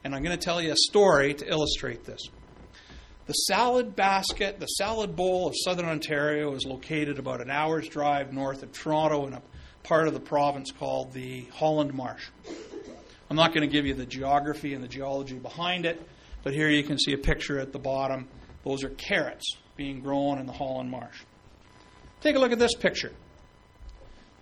And 0.04 0.14
I'm 0.14 0.24
going 0.24 0.38
to 0.38 0.44
tell 0.44 0.62
you 0.62 0.72
a 0.72 0.78
story 0.90 1.34
to 1.34 1.50
illustrate 1.50 2.06
this. 2.06 2.22
The 3.26 3.34
salad 3.34 3.96
basket, 3.96 4.60
the 4.60 4.68
salad 4.68 5.16
bowl 5.16 5.48
of 5.48 5.54
southern 5.58 5.86
Ontario 5.86 6.54
is 6.54 6.66
located 6.66 7.20
about 7.20 7.42
an 7.42 7.50
hour's 7.50 7.90
drive 7.90 8.32
north 8.32 8.64
of 8.64 8.72
Toronto 8.72 9.28
in 9.28 9.34
a 9.34 9.42
part 9.84 10.08
of 10.08 10.14
the 10.14 10.20
province 10.20 10.72
called 10.72 11.12
the 11.12 11.46
Holland 11.54 11.94
Marsh. 11.94 12.30
I'm 13.30 13.36
not 13.36 13.54
going 13.54 13.68
to 13.68 13.72
give 13.72 13.86
you 13.86 13.94
the 13.94 14.06
geography 14.06 14.74
and 14.74 14.82
the 14.82 14.88
geology 14.88 15.36
behind 15.36 15.86
it, 15.86 16.02
but 16.48 16.54
here 16.54 16.70
you 16.70 16.82
can 16.82 16.98
see 16.98 17.12
a 17.12 17.18
picture 17.18 17.60
at 17.60 17.74
the 17.74 17.78
bottom. 17.78 18.26
Those 18.64 18.82
are 18.86 18.90
carrots 18.92 19.58
being 19.76 20.00
grown 20.00 20.40
in 20.40 20.46
the 20.46 20.54
Holland 20.54 20.90
Marsh. 20.90 21.24
Take 22.22 22.38
a 22.38 22.40
look 22.40 22.54
at 22.54 22.58
this 22.58 22.74
picture. 22.74 23.12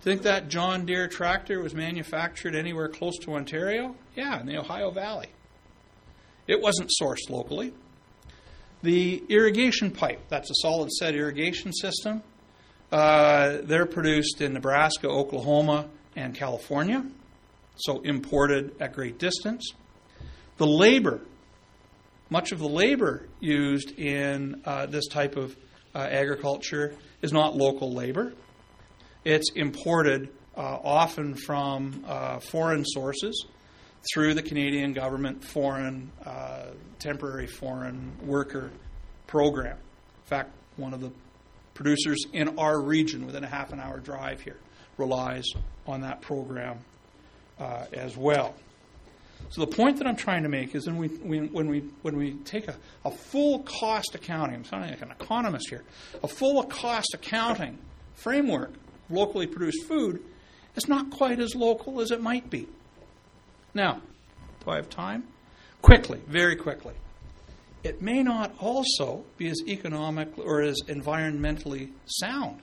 Think 0.02 0.22
that 0.22 0.46
John 0.46 0.86
Deere 0.86 1.08
tractor 1.08 1.60
was 1.60 1.74
manufactured 1.74 2.54
anywhere 2.54 2.86
close 2.86 3.18
to 3.22 3.34
Ontario? 3.34 3.96
Yeah, 4.14 4.38
in 4.38 4.46
the 4.46 4.56
Ohio 4.56 4.92
Valley. 4.92 5.26
It 6.46 6.60
wasn't 6.60 6.92
sourced 7.02 7.28
locally. 7.28 7.74
The 8.84 9.24
irrigation 9.28 9.90
pipe, 9.90 10.20
that's 10.28 10.48
a 10.48 10.54
solid 10.62 10.92
set 10.92 11.16
irrigation 11.16 11.72
system, 11.72 12.22
uh, 12.92 13.62
they're 13.64 13.84
produced 13.84 14.40
in 14.40 14.52
Nebraska, 14.52 15.08
Oklahoma, 15.08 15.88
and 16.14 16.36
California, 16.36 17.04
so 17.74 18.00
imported 18.02 18.76
at 18.78 18.92
great 18.92 19.18
distance. 19.18 19.72
The 20.58 20.68
labor, 20.68 21.22
much 22.30 22.52
of 22.52 22.58
the 22.58 22.68
labor 22.68 23.28
used 23.40 23.98
in 23.98 24.60
uh, 24.64 24.86
this 24.86 25.06
type 25.08 25.36
of 25.36 25.56
uh, 25.94 25.98
agriculture 25.98 26.94
is 27.22 27.32
not 27.32 27.56
local 27.56 27.92
labor. 27.92 28.32
It's 29.24 29.50
imported 29.54 30.28
uh, 30.56 30.60
often 30.60 31.34
from 31.34 32.04
uh, 32.06 32.38
foreign 32.40 32.84
sources 32.84 33.46
through 34.12 34.34
the 34.34 34.42
Canadian 34.42 34.92
government 34.92 35.44
foreign 35.44 36.10
uh, 36.24 36.66
temporary 36.98 37.46
foreign 37.46 38.12
worker 38.24 38.70
program. 39.26 39.76
In 39.76 40.28
fact, 40.28 40.50
one 40.76 40.94
of 40.94 41.00
the 41.00 41.10
producers 41.74 42.24
in 42.32 42.58
our 42.58 42.80
region 42.80 43.26
within 43.26 43.44
a 43.44 43.48
half 43.48 43.72
an 43.72 43.80
hour 43.80 43.98
drive 43.98 44.40
here 44.40 44.58
relies 44.96 45.44
on 45.86 46.00
that 46.00 46.22
program 46.22 46.78
uh, 47.58 47.84
as 47.92 48.16
well. 48.16 48.54
So 49.50 49.60
the 49.60 49.68
point 49.68 49.98
that 49.98 50.06
I'm 50.06 50.16
trying 50.16 50.42
to 50.42 50.48
make 50.48 50.74
is 50.74 50.86
when 50.86 50.96
we, 50.96 51.08
when 51.08 51.68
we, 51.68 51.80
when 52.02 52.16
we 52.16 52.34
take 52.44 52.68
a, 52.68 52.76
a 53.04 53.10
full 53.10 53.60
cost 53.60 54.14
accounting, 54.14 54.56
I'm 54.56 54.64
sounding 54.64 54.90
like 54.90 55.02
an 55.02 55.12
economist 55.12 55.68
here, 55.70 55.84
a 56.22 56.28
full 56.28 56.62
cost 56.64 57.14
accounting 57.14 57.78
framework 58.14 58.72
locally 59.08 59.46
produced 59.46 59.86
food, 59.86 60.22
it's 60.74 60.88
not 60.88 61.10
quite 61.10 61.40
as 61.40 61.54
local 61.54 62.00
as 62.00 62.10
it 62.10 62.20
might 62.20 62.50
be. 62.50 62.66
Now, 63.72 64.02
do 64.64 64.70
I 64.70 64.76
have 64.76 64.90
time? 64.90 65.24
Quickly, 65.80 66.20
very 66.26 66.56
quickly. 66.56 66.94
It 67.84 68.02
may 68.02 68.22
not 68.22 68.52
also 68.58 69.24
be 69.36 69.48
as 69.48 69.62
economic 69.68 70.36
or 70.38 70.60
as 70.60 70.76
environmentally 70.88 71.92
sound. 72.06 72.60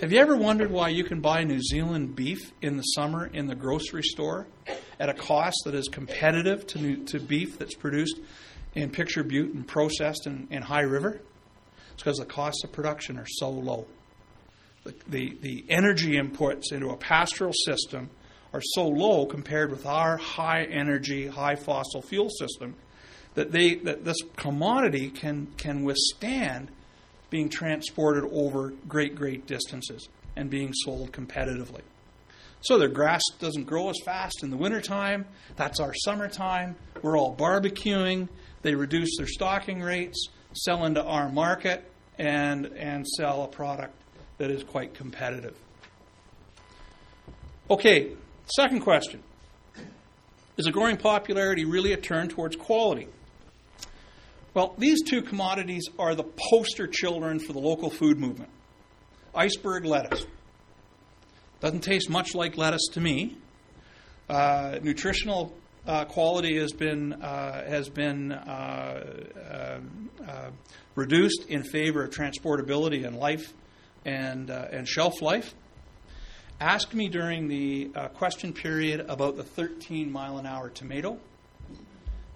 Have 0.00 0.12
you 0.12 0.18
ever 0.18 0.36
wondered 0.36 0.72
why 0.72 0.88
you 0.88 1.04
can 1.04 1.20
buy 1.20 1.44
New 1.44 1.62
Zealand 1.62 2.16
beef 2.16 2.52
in 2.60 2.76
the 2.76 2.82
summer 2.82 3.26
in 3.26 3.46
the 3.46 3.54
grocery 3.54 4.02
store 4.02 4.48
at 4.98 5.08
a 5.08 5.14
cost 5.14 5.56
that 5.64 5.74
is 5.74 5.86
competitive 5.86 6.66
to, 6.68 6.80
new, 6.80 7.04
to 7.04 7.20
beef 7.20 7.60
that's 7.60 7.76
produced 7.76 8.18
in 8.74 8.90
Picture 8.90 9.22
Butte 9.22 9.54
and 9.54 9.64
processed 9.64 10.26
in, 10.26 10.48
in 10.50 10.62
High 10.62 10.80
River? 10.80 11.20
It's 11.92 12.02
because 12.02 12.18
the 12.18 12.24
costs 12.24 12.64
of 12.64 12.72
production 12.72 13.18
are 13.18 13.26
so 13.26 13.48
low. 13.50 13.86
The, 14.82 14.94
the, 15.06 15.38
the 15.40 15.64
energy 15.68 16.18
inputs 16.18 16.72
into 16.72 16.90
a 16.90 16.96
pastoral 16.96 17.52
system 17.64 18.10
are 18.52 18.62
so 18.62 18.88
low 18.88 19.26
compared 19.26 19.70
with 19.70 19.86
our 19.86 20.16
high 20.16 20.64
energy, 20.64 21.28
high 21.28 21.54
fossil 21.54 22.02
fuel 22.02 22.30
system 22.30 22.74
that 23.34 23.52
they 23.52 23.76
that 23.76 24.04
this 24.04 24.18
commodity 24.36 25.10
can 25.10 25.48
can 25.56 25.84
withstand 25.84 26.70
being 27.34 27.48
transported 27.48 28.22
over 28.30 28.72
great, 28.86 29.16
great 29.16 29.44
distances 29.44 30.08
and 30.36 30.48
being 30.48 30.72
sold 30.72 31.10
competitively. 31.10 31.80
So 32.60 32.78
their 32.78 32.86
grass 32.86 33.24
doesn't 33.40 33.64
grow 33.64 33.90
as 33.90 33.96
fast 34.04 34.44
in 34.44 34.50
the 34.50 34.56
wintertime. 34.56 35.26
That's 35.56 35.80
our 35.80 35.92
summertime. 36.04 36.76
We're 37.02 37.18
all 37.18 37.34
barbecuing. 37.34 38.28
They 38.62 38.76
reduce 38.76 39.16
their 39.18 39.26
stocking 39.26 39.80
rates, 39.82 40.28
sell 40.52 40.84
into 40.84 41.02
our 41.02 41.28
market, 41.28 41.90
and, 42.20 42.66
and 42.66 43.04
sell 43.04 43.42
a 43.42 43.48
product 43.48 43.96
that 44.38 44.52
is 44.52 44.62
quite 44.62 44.94
competitive. 44.94 45.56
Okay, 47.68 48.12
second 48.54 48.78
question. 48.82 49.24
Is 50.56 50.68
a 50.68 50.70
growing 50.70 50.98
popularity 50.98 51.64
really 51.64 51.94
a 51.94 51.96
turn 51.96 52.28
towards 52.28 52.54
quality? 52.54 53.08
Well, 54.54 54.72
these 54.78 55.02
two 55.02 55.22
commodities 55.22 55.88
are 55.98 56.14
the 56.14 56.22
poster 56.22 56.86
children 56.86 57.40
for 57.40 57.52
the 57.52 57.58
local 57.58 57.90
food 57.90 58.20
movement. 58.20 58.50
Iceberg 59.34 59.84
lettuce. 59.84 60.26
Doesn't 61.58 61.80
taste 61.80 62.08
much 62.08 62.36
like 62.36 62.56
lettuce 62.56 62.86
to 62.92 63.00
me. 63.00 63.36
Uh, 64.28 64.78
nutritional 64.80 65.52
uh, 65.88 66.04
quality 66.04 66.56
has 66.58 66.72
been 66.72 67.14
uh, 67.14 67.68
has 67.68 67.88
been 67.88 68.30
uh, 68.30 69.24
uh, 69.36 69.80
uh, 70.24 70.50
reduced 70.94 71.46
in 71.48 71.64
favor 71.64 72.04
of 72.04 72.10
transportability 72.10 73.04
and 73.04 73.16
life 73.16 73.52
and 74.04 74.50
and 74.50 74.86
shelf 74.88 75.20
life. 75.20 75.52
Ask 76.60 76.94
me 76.94 77.08
during 77.08 77.48
the 77.48 77.90
question 78.14 78.52
period 78.52 79.04
about 79.08 79.36
the 79.36 79.42
13 79.42 80.12
mile 80.12 80.38
an 80.38 80.46
hour 80.46 80.70
tomato. 80.70 81.18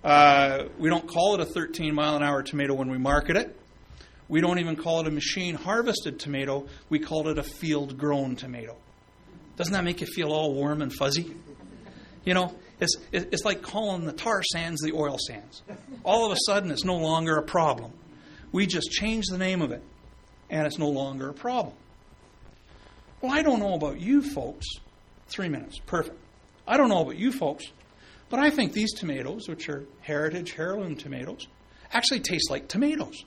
Uh, 0.05 0.65
we 0.79 0.89
don't 0.89 1.09
call 1.09 1.35
it 1.35 1.41
a 1.41 1.45
13 1.45 1.95
mile 1.95 2.17
an 2.17 2.23
hour 2.23 2.43
tomato 2.43 2.75
when 2.75 2.91
we 2.91 2.99
market 2.99 3.37
it. 3.37 3.57
We 4.29 4.41
don't 4.41 4.59
even 4.59 4.77
call 4.77 5.01
it 5.01 5.07
a 5.07 5.11
machine 5.11 5.55
harvested 5.55 6.21
tomato. 6.21 6.67
We 6.89 6.99
call 6.99 7.29
it 7.29 7.39
a 7.39 7.43
field 7.43 7.97
grown 7.99 8.37
tomato. 8.37 8.77
Doesn't 9.57 9.73
that 9.73 9.85
make 9.85 10.01
you 10.01 10.07
feel 10.07 10.33
all 10.33 10.55
warm 10.55 10.83
and 10.83 10.93
fuzzy? 10.93 11.35
You 12.25 12.35
know, 12.35 12.55
it's, 12.79 12.97
it's 13.11 13.45
like 13.45 13.63
calling 13.63 14.05
the 14.05 14.13
tar 14.13 14.43
sands 14.53 14.83
the 14.83 14.93
oil 14.93 15.17
sands. 15.27 15.63
All 16.05 16.27
of 16.27 16.33
a 16.33 16.39
sudden, 16.47 16.71
it's 16.71 16.85
no 16.85 16.97
longer 16.97 17.37
a 17.37 17.43
problem. 17.43 17.93
We 18.53 18.67
just 18.67 18.91
change 18.91 19.27
the 19.27 19.39
name 19.39 19.63
of 19.63 19.73
it, 19.73 19.83
and 20.49 20.67
it's 20.67 20.79
no 20.79 20.89
longer 20.89 21.31
a 21.31 21.35
problem. 21.35 21.75
Well, 23.21 23.33
I 23.33 23.43
don't 23.43 23.59
know 23.59 23.75
about 23.75 24.01
you 24.01 24.23
folks. 24.23 24.67
Three 25.29 25.49
minutes. 25.49 25.79
Perfect. 25.87 26.17
I 26.67 26.77
don't 26.77 26.89
know 26.89 27.01
about 27.01 27.17
you 27.17 27.33
folks, 27.33 27.65
but 28.31 28.41
I 28.41 28.51
think 28.51 28.73
these 28.73 28.93
tomatoes, 28.93 29.49
which 29.49 29.69
are 29.69 29.85
heritage 30.01 30.55
heirloom 30.59 30.97
tomatoes, 30.97 31.47
actually 31.93 32.21
taste 32.21 32.51
like 32.51 32.69
tomatoes. 32.69 33.25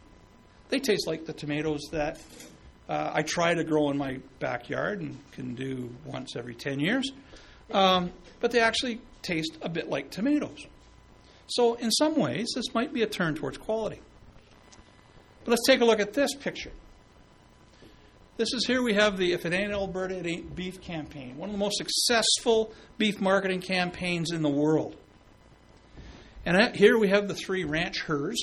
They 0.69 0.79
taste 0.79 1.07
like 1.07 1.25
the 1.25 1.33
tomatoes 1.33 1.81
that 1.91 2.19
uh, 2.87 3.11
I 3.13 3.23
try 3.23 3.53
to 3.53 3.63
grow 3.63 3.89
in 3.89 3.97
my 3.97 4.19
backyard 4.39 5.01
and 5.01 5.17
can 5.31 5.55
do 5.55 5.89
once 6.05 6.35
every 6.35 6.55
10 6.55 6.79
years. 6.79 7.11
Um, 7.71 8.11
but 8.39 8.51
they 8.51 8.59
actually 8.59 9.01
taste 9.21 9.57
a 9.61 9.69
bit 9.69 9.89
like 9.89 10.11
tomatoes. 10.11 10.65
So, 11.47 11.73
in 11.75 11.91
some 11.91 12.17
ways, 12.17 12.49
this 12.55 12.73
might 12.73 12.93
be 12.93 13.01
a 13.01 13.07
turn 13.07 13.35
towards 13.35 13.57
quality. 13.57 13.99
But 15.43 15.51
let's 15.51 15.65
take 15.65 15.81
a 15.81 15.85
look 15.85 15.99
at 15.99 16.13
this 16.13 16.33
picture. 16.35 16.71
This 18.41 18.53
is 18.55 18.65
here 18.65 18.81
we 18.81 18.95
have 18.95 19.17
the 19.17 19.33
If 19.33 19.45
It 19.45 19.53
Ain't 19.53 19.71
Alberta, 19.71 20.17
It 20.17 20.25
Ain't 20.25 20.55
Beef 20.55 20.81
campaign, 20.81 21.37
one 21.37 21.49
of 21.49 21.53
the 21.53 21.59
most 21.59 21.77
successful 21.77 22.73
beef 22.97 23.21
marketing 23.21 23.61
campaigns 23.61 24.31
in 24.31 24.41
the 24.41 24.49
world. 24.49 24.95
And 26.43 26.75
here 26.75 26.97
we 26.97 27.09
have 27.09 27.27
the 27.27 27.35
three 27.35 27.65
ranch 27.65 27.99
hers. 27.99 28.41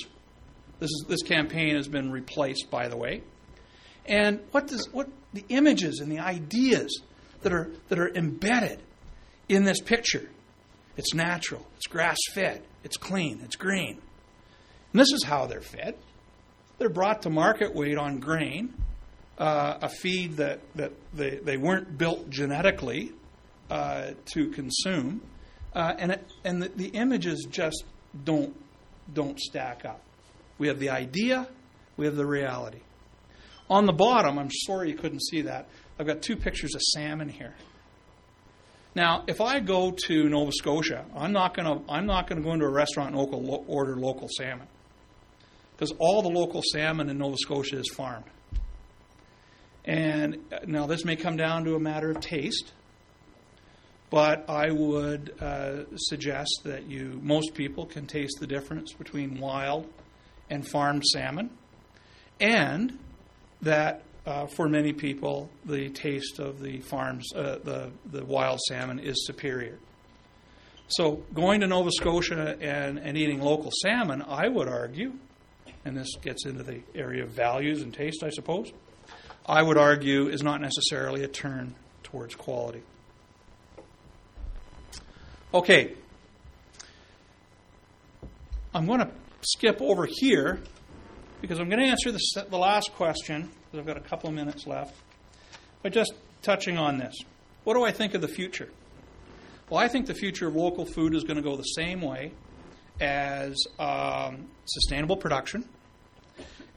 This, 0.79 0.89
is, 0.89 1.05
this 1.09 1.21
campaign 1.21 1.75
has 1.75 1.89
been 1.89 2.13
replaced, 2.13 2.71
by 2.71 2.87
the 2.87 2.95
way. 2.95 3.23
And 4.05 4.39
what, 4.51 4.67
does, 4.67 4.87
what 4.93 5.09
the 5.33 5.43
images 5.49 5.99
and 5.99 6.09
the 6.09 6.19
ideas 6.19 7.01
that 7.41 7.51
are, 7.51 7.69
that 7.89 7.99
are 7.99 8.15
embedded 8.15 8.81
in 9.49 9.65
this 9.65 9.81
picture 9.81 10.29
it's 10.95 11.13
natural, 11.13 11.67
it's 11.75 11.87
grass 11.87 12.19
fed, 12.33 12.63
it's 12.85 12.95
clean, 12.95 13.41
it's 13.43 13.57
green. 13.57 13.99
And 14.93 15.01
this 15.01 15.11
is 15.11 15.25
how 15.25 15.45
they're 15.45 15.59
fed. 15.59 15.95
They're 16.77 16.87
brought 16.87 17.23
to 17.23 17.29
market 17.29 17.75
weight 17.75 17.97
on 17.97 18.19
grain 18.19 18.73
uh, 19.39 19.77
a 19.81 19.89
feed 19.89 20.37
that, 20.37 20.59
that 20.75 20.91
they, 21.13 21.37
they 21.37 21.57
weren't 21.57 21.97
built 21.97 22.29
genetically 22.29 23.13
uh, 23.69 24.11
to 24.25 24.49
consume, 24.49 25.21
uh, 25.73 25.93
and 25.97 26.11
it, 26.11 26.27
and 26.43 26.61
the, 26.61 26.69
the 26.69 26.87
images 26.87 27.47
just 27.49 27.83
don't 28.23 28.55
don't 29.11 29.39
stack 29.39 29.85
up. 29.85 30.01
We 30.59 30.67
have 30.67 30.79
the 30.79 30.89
idea, 30.89 31.47
we 31.97 32.05
have 32.05 32.15
the 32.15 32.25
reality. 32.25 32.81
On 33.69 33.85
the 33.85 33.93
bottom, 33.93 34.37
I'm 34.37 34.51
sorry 34.51 34.89
you 34.89 34.97
couldn't 34.97 35.21
see 35.21 35.41
that. 35.43 35.67
I've 35.97 36.05
got 36.05 36.21
two 36.21 36.35
pictures 36.35 36.75
of 36.75 36.81
salmon 36.81 37.29
here. 37.29 37.55
Now, 38.95 39.23
if 39.27 39.41
I 39.41 39.59
go 39.59 39.91
to 39.91 40.29
Nova 40.29 40.51
Scotia, 40.51 41.05
I'm 41.15 41.31
not 41.31 41.55
going 41.55 41.65
to 41.65 41.91
I'm 41.91 42.05
not 42.05 42.27
going 42.27 42.41
to 42.41 42.45
go 42.45 42.53
into 42.53 42.65
a 42.65 42.71
restaurant 42.71 43.11
and 43.11 43.17
local, 43.17 43.63
order 43.67 43.95
local 43.95 44.27
salmon 44.37 44.67
because 45.75 45.93
all 45.99 46.21
the 46.21 46.29
local 46.29 46.61
salmon 46.73 47.09
in 47.09 47.17
Nova 47.17 47.37
Scotia 47.37 47.79
is 47.79 47.89
farmed. 47.89 48.25
And 49.89 50.37
uh, 50.53 50.59
now 50.67 50.85
this 50.85 51.03
may 51.03 51.15
come 51.15 51.35
down 51.35 51.65
to 51.65 51.73
a 51.73 51.79
matter 51.79 52.11
of 52.11 52.19
taste, 52.19 52.73
but 54.11 54.47
I 54.47 54.69
would 54.69 55.33
uh, 55.41 55.85
suggest 55.95 56.61
that 56.65 56.87
you 56.87 57.19
most 57.23 57.55
people 57.55 57.87
can 57.87 58.05
taste 58.05 58.37
the 58.39 58.45
difference 58.45 58.93
between 58.93 59.39
wild 59.39 59.87
and 60.47 60.67
farmed 60.67 61.03
salmon, 61.05 61.49
and 62.39 62.99
that 63.63 64.03
uh, 64.27 64.45
for 64.45 64.69
many 64.69 64.93
people, 64.93 65.49
the 65.65 65.89
taste 65.89 66.37
of 66.37 66.61
the 66.61 66.81
farms, 66.81 67.33
uh, 67.33 67.57
the, 67.63 67.89
the 68.11 68.23
wild 68.23 68.59
salmon 68.67 68.99
is 68.99 69.25
superior. 69.25 69.79
So, 70.89 71.23
going 71.33 71.61
to 71.61 71.67
Nova 71.67 71.89
Scotia 71.91 72.57
and, 72.61 72.99
and 72.99 73.17
eating 73.17 73.41
local 73.41 73.71
salmon, 73.81 74.21
I 74.21 74.49
would 74.49 74.67
argue, 74.67 75.13
and 75.83 75.97
this 75.97 76.15
gets 76.21 76.45
into 76.45 76.61
the 76.61 76.81
area 76.93 77.23
of 77.23 77.31
values 77.31 77.81
and 77.81 77.91
taste, 77.91 78.23
I 78.23 78.29
suppose, 78.29 78.71
I 79.49 79.63
would 79.63 79.77
argue 79.77 80.27
is 80.27 80.43
not 80.43 80.61
necessarily 80.61 81.23
a 81.23 81.27
turn 81.27 81.73
towards 82.03 82.35
quality. 82.35 82.83
Okay. 85.51 85.95
I'm 88.75 88.85
going 88.85 88.99
to 88.99 89.09
skip 89.41 89.81
over 89.81 90.07
here 90.07 90.59
because 91.41 91.59
I'm 91.59 91.67
going 91.67 91.79
to 91.79 91.87
answer 91.87 92.11
the, 92.11 92.19
the 92.47 92.59
last 92.59 92.93
question 92.93 93.49
because 93.65 93.79
I've 93.79 93.87
got 93.87 93.97
a 93.97 94.07
couple 94.07 94.29
of 94.29 94.35
minutes 94.35 94.67
left, 94.67 94.93
by 95.81 95.89
just 95.89 96.13
touching 96.43 96.77
on 96.77 96.99
this. 96.99 97.15
What 97.63 97.73
do 97.73 97.83
I 97.83 97.91
think 97.91 98.13
of 98.13 98.21
the 98.21 98.27
future? 98.27 98.69
Well, 99.67 99.79
I 99.79 99.87
think 99.87 100.05
the 100.05 100.13
future 100.13 100.47
of 100.47 100.55
local 100.55 100.85
food 100.85 101.15
is 101.15 101.23
going 101.23 101.37
to 101.37 101.43
go 101.43 101.55
the 101.55 101.63
same 101.63 102.01
way 102.01 102.33
as 103.01 103.55
um, 103.79 104.47
sustainable 104.65 105.17
production, 105.17 105.67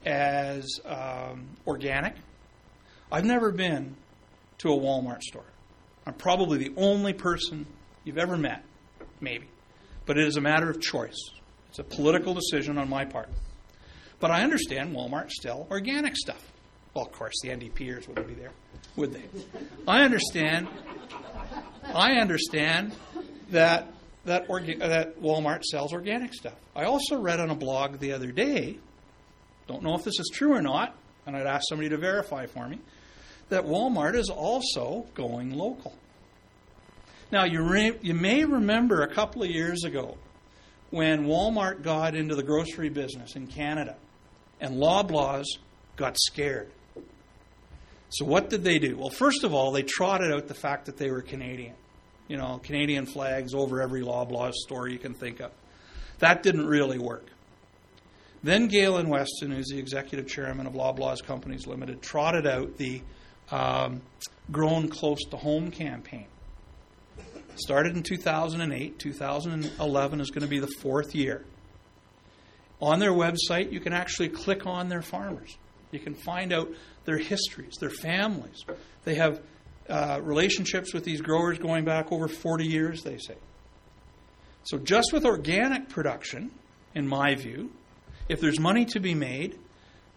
as 0.06 0.80
um, 0.86 1.48
organic. 1.66 2.14
I've 3.12 3.26
never 3.26 3.52
been 3.52 3.94
to 4.58 4.72
a 4.72 4.76
Walmart 4.76 5.20
store. 5.20 5.44
I'm 6.06 6.14
probably 6.14 6.56
the 6.56 6.72
only 6.78 7.12
person 7.12 7.66
you've 8.04 8.16
ever 8.16 8.38
met, 8.38 8.64
maybe. 9.20 9.48
But 10.06 10.16
it 10.16 10.26
is 10.26 10.38
a 10.38 10.40
matter 10.40 10.70
of 10.70 10.80
choice. 10.80 11.30
It's 11.68 11.78
a 11.78 11.84
political 11.84 12.32
decision 12.32 12.78
on 12.78 12.88
my 12.88 13.04
part. 13.04 13.28
But 14.18 14.30
I 14.30 14.42
understand 14.42 14.96
Walmart 14.96 15.30
still 15.30 15.66
organic 15.70 16.16
stuff. 16.16 16.42
Well, 16.94 17.04
of 17.04 17.12
course, 17.12 17.34
the 17.42 17.50
NDPers 17.50 18.08
wouldn't 18.08 18.26
be 18.26 18.34
there, 18.34 18.52
would 18.96 19.12
they? 19.12 19.24
I 19.86 20.02
understand. 20.04 20.68
I 21.94 22.12
understand 22.14 22.92
that 23.50 23.92
that 24.24 24.48
orga- 24.48 24.78
that 24.78 25.20
Walmart 25.20 25.64
sells 25.64 25.92
organic 25.92 26.32
stuff. 26.32 26.54
I 26.74 26.84
also 26.84 27.20
read 27.20 27.40
on 27.40 27.50
a 27.50 27.54
blog 27.54 27.98
the 27.98 28.12
other 28.12 28.30
day. 28.32 28.78
Don't 29.66 29.82
know 29.82 29.94
if 29.96 30.04
this 30.04 30.18
is 30.18 30.30
true 30.32 30.54
or 30.54 30.62
not, 30.62 30.94
and 31.26 31.36
I'd 31.36 31.46
ask 31.46 31.64
somebody 31.68 31.88
to 31.90 31.96
verify 31.96 32.46
for 32.46 32.68
me 32.68 32.78
that 33.52 33.64
Walmart 33.64 34.14
is 34.14 34.30
also 34.30 35.06
going 35.14 35.50
local. 35.50 35.94
Now, 37.30 37.44
you, 37.44 37.62
re- 37.62 37.98
you 38.02 38.14
may 38.14 38.44
remember 38.44 39.02
a 39.02 39.14
couple 39.14 39.42
of 39.42 39.50
years 39.50 39.84
ago 39.84 40.16
when 40.90 41.26
Walmart 41.26 41.82
got 41.82 42.14
into 42.14 42.34
the 42.34 42.42
grocery 42.42 42.88
business 42.88 43.36
in 43.36 43.46
Canada 43.46 43.96
and 44.60 44.76
Loblaws 44.76 45.44
got 45.96 46.16
scared. 46.18 46.70
So 48.10 48.24
what 48.24 48.50
did 48.50 48.64
they 48.64 48.78
do? 48.78 48.96
Well, 48.96 49.10
first 49.10 49.44
of 49.44 49.54
all, 49.54 49.72
they 49.72 49.82
trotted 49.82 50.32
out 50.32 50.48
the 50.48 50.54
fact 50.54 50.86
that 50.86 50.96
they 50.96 51.10
were 51.10 51.22
Canadian. 51.22 51.74
You 52.28 52.36
know, 52.36 52.58
Canadian 52.62 53.06
flags 53.06 53.54
over 53.54 53.82
every 53.82 54.02
Loblaws 54.02 54.52
store 54.52 54.88
you 54.88 54.98
can 54.98 55.14
think 55.14 55.40
of. 55.40 55.50
That 56.18 56.42
didn't 56.42 56.66
really 56.66 56.98
work. 56.98 57.26
Then 58.42 58.68
Galen 58.68 59.08
Weston, 59.08 59.50
who's 59.50 59.68
the 59.68 59.78
executive 59.78 60.26
chairman 60.26 60.66
of 60.66 60.72
Loblaws 60.72 61.22
Companies 61.22 61.66
Limited, 61.66 62.02
trotted 62.02 62.46
out 62.46 62.76
the 62.76 63.02
um, 63.52 64.00
Grown 64.50 64.88
Close 64.88 65.20
to 65.30 65.36
Home 65.36 65.70
campaign. 65.70 66.26
Started 67.56 67.94
in 67.94 68.02
2008. 68.02 68.98
2011 68.98 70.20
is 70.20 70.30
going 70.30 70.42
to 70.42 70.48
be 70.48 70.58
the 70.58 70.70
fourth 70.80 71.14
year. 71.14 71.44
On 72.80 72.98
their 72.98 73.12
website, 73.12 73.70
you 73.70 73.78
can 73.78 73.92
actually 73.92 74.30
click 74.30 74.66
on 74.66 74.88
their 74.88 75.02
farmers. 75.02 75.56
You 75.92 76.00
can 76.00 76.14
find 76.14 76.52
out 76.52 76.68
their 77.04 77.18
histories, 77.18 77.74
their 77.78 77.90
families. 77.90 78.64
They 79.04 79.14
have 79.16 79.40
uh, 79.88 80.20
relationships 80.22 80.94
with 80.94 81.04
these 81.04 81.20
growers 81.20 81.58
going 81.58 81.84
back 81.84 82.10
over 82.10 82.26
40 82.26 82.66
years, 82.66 83.02
they 83.02 83.18
say. 83.18 83.36
So, 84.64 84.78
just 84.78 85.12
with 85.12 85.24
organic 85.24 85.88
production, 85.88 86.50
in 86.94 87.06
my 87.06 87.34
view, 87.34 87.70
if 88.28 88.40
there's 88.40 88.58
money 88.58 88.84
to 88.86 89.00
be 89.00 89.14
made, 89.14 89.58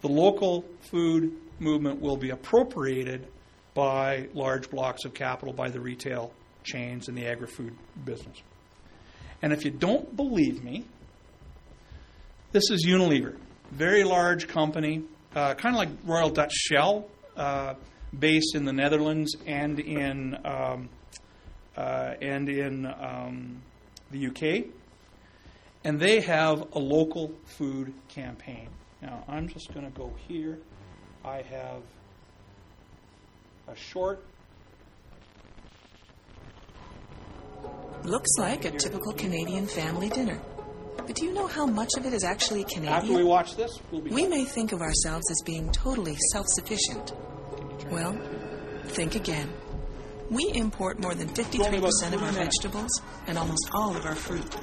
the 0.02 0.08
local 0.08 0.64
food 0.92 1.36
movement 1.60 2.02
will 2.02 2.18
be 2.18 2.30
appropriated 2.30 3.28
by 3.74 4.28
large 4.34 4.70
blocks 4.70 5.06
of 5.06 5.14
capital 5.14 5.54
by 5.54 5.70
the 5.70 5.80
retail 5.80 6.32
chains 6.64 7.08
and 7.08 7.18
the 7.18 7.26
agri 7.26 7.48
food 7.48 7.76
business. 8.04 8.42
And 9.42 9.54
if 9.54 9.66
you 9.66 9.72
don't 9.72 10.16
believe 10.16 10.64
me, 10.64 10.86
this 12.52 12.72
is 12.72 12.86
Unilever, 12.88 13.36
very 13.72 14.04
large 14.04 14.48
company, 14.48 15.04
uh, 15.36 15.54
kind 15.56 15.76
of 15.76 15.80
like 15.80 15.90
Royal 16.06 16.30
Dutch 16.30 16.54
Shell, 16.54 17.08
uh, 17.36 17.76
based 18.18 18.56
in 18.56 18.64
the 18.64 18.72
Netherlands 18.72 19.36
and 19.46 19.80
in 19.80 20.38
um, 20.46 20.90
uh, 21.76 22.14
and 22.22 22.48
in 22.48 22.86
um, 22.86 23.62
the 24.12 24.28
UK, 24.28 24.68
and 25.84 26.00
they 26.00 26.22
have 26.22 26.62
a 26.74 26.80
local 26.80 27.34
food 27.44 27.94
campaign. 28.08 28.70
Now 29.02 29.24
I'm 29.28 29.50
just 29.50 29.74
going 29.74 29.86
to 29.86 29.98
go 29.98 30.14
here. 30.28 30.58
I 31.26 31.42
have 31.42 31.82
a 33.68 33.76
short. 33.76 34.24
Looks 38.04 38.30
like 38.38 38.66
a 38.66 38.72
typical 38.72 39.12
Canadian 39.14 39.66
family 39.66 40.10
dinner. 40.10 40.40
But 40.98 41.16
do 41.16 41.26
you 41.26 41.34
know 41.34 41.48
how 41.48 41.66
much 41.66 41.90
of 41.98 42.06
it 42.06 42.14
is 42.14 42.24
actually 42.24 42.64
Canadian? 42.66 42.94
After 42.94 43.14
we 43.14 43.24
watch 43.24 43.56
this, 43.56 43.80
we'll 43.92 44.02
be. 44.02 44.12
We 44.12 44.28
may 44.28 44.46
think 44.46 44.72
of 44.72 44.82
ourselves 44.82 45.24
as 45.32 45.42
being 45.46 45.72
totally 45.72 46.16
self 46.32 46.46
sufficient. 46.50 47.14
Well, 47.90 48.16
think 48.90 49.16
again. 49.16 49.52
We 50.30 50.52
import 50.54 51.00
more 51.00 51.16
than 51.16 51.30
53% 51.30 52.14
of 52.14 52.22
our 52.22 52.32
vegetables 52.32 52.90
and 53.28 53.38
almost 53.38 53.70
all 53.74 53.96
of 53.96 54.06
our 54.06 54.16
fruit. 54.16 54.56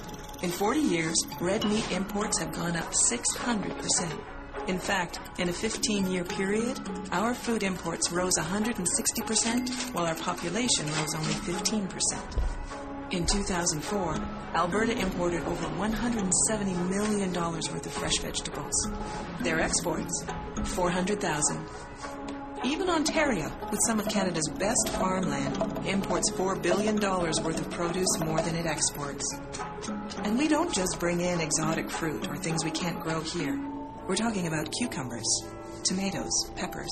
In 0.43 0.51
40 0.51 0.81
years, 0.81 1.15
red 1.41 1.65
meat 1.65 1.91
imports 1.91 2.39
have 2.39 2.53
gone 2.53 2.77
up 2.77 2.93
600%. 3.11 4.32
In 4.69 4.79
fact, 4.79 5.19
in 5.39 5.49
a 5.49 5.53
15 5.53 6.07
year 6.07 6.23
period, 6.23 6.79
our 7.11 7.35
food 7.35 7.65
imports 7.65 8.13
rose 8.13 8.35
160%, 8.39 9.93
while 9.93 10.07
our 10.07 10.15
population 10.15 10.87
rose 10.87 11.15
only 11.17 11.35
15%. 11.35 13.13
In 13.13 13.27
2004, 13.27 14.15
Alberta 14.55 14.97
imported 14.97 15.43
over 15.43 15.67
$170 15.67 16.89
million 16.89 17.33
worth 17.35 17.87
of 17.87 17.93
fresh 17.93 18.19
vegetables. 18.19 18.89
Their 19.41 19.61
exports, 19.61 20.25
400,000. 20.65 21.67
Even 22.65 22.89
Ontario, 22.89 23.51
with 23.69 23.81
some 23.89 23.99
of 23.99 24.09
Canada's 24.09 24.49
best 24.61 24.91
farmland, 24.91 25.57
imports 25.85 26.31
$4 26.31 26.63
billion 26.63 27.01
worth 27.01 27.61
of 27.61 27.71
produce 27.71 28.21
more 28.21 28.41
than 28.41 28.55
it 28.55 28.67
exports. 28.67 29.25
And 30.19 30.39
we 30.39 30.47
don't 30.47 30.73
just 30.73 31.01
bring 31.01 31.21
in 31.21 31.41
exotic 31.41 31.91
fruit 31.91 32.29
or 32.29 32.37
things 32.37 32.65
we 32.65 32.71
can't 32.71 33.01
grow 33.01 33.21
here. 33.21 33.72
We're 34.09 34.17
talking 34.17 34.49
about 34.49 34.73
cucumbers, 34.73 35.45
tomatoes, 35.85 36.51
peppers. 36.57 36.91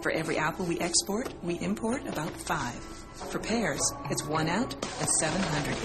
For 0.00 0.10
every 0.10 0.38
apple 0.38 0.64
we 0.64 0.80
export, 0.80 1.28
we 1.42 1.58
import 1.60 2.08
about 2.08 2.30
five. 2.30 2.74
For 3.30 3.38
pears, 3.38 3.80
it's 4.10 4.24
one 4.24 4.48
out 4.48 4.72
and 4.72 5.08
700 5.20 5.76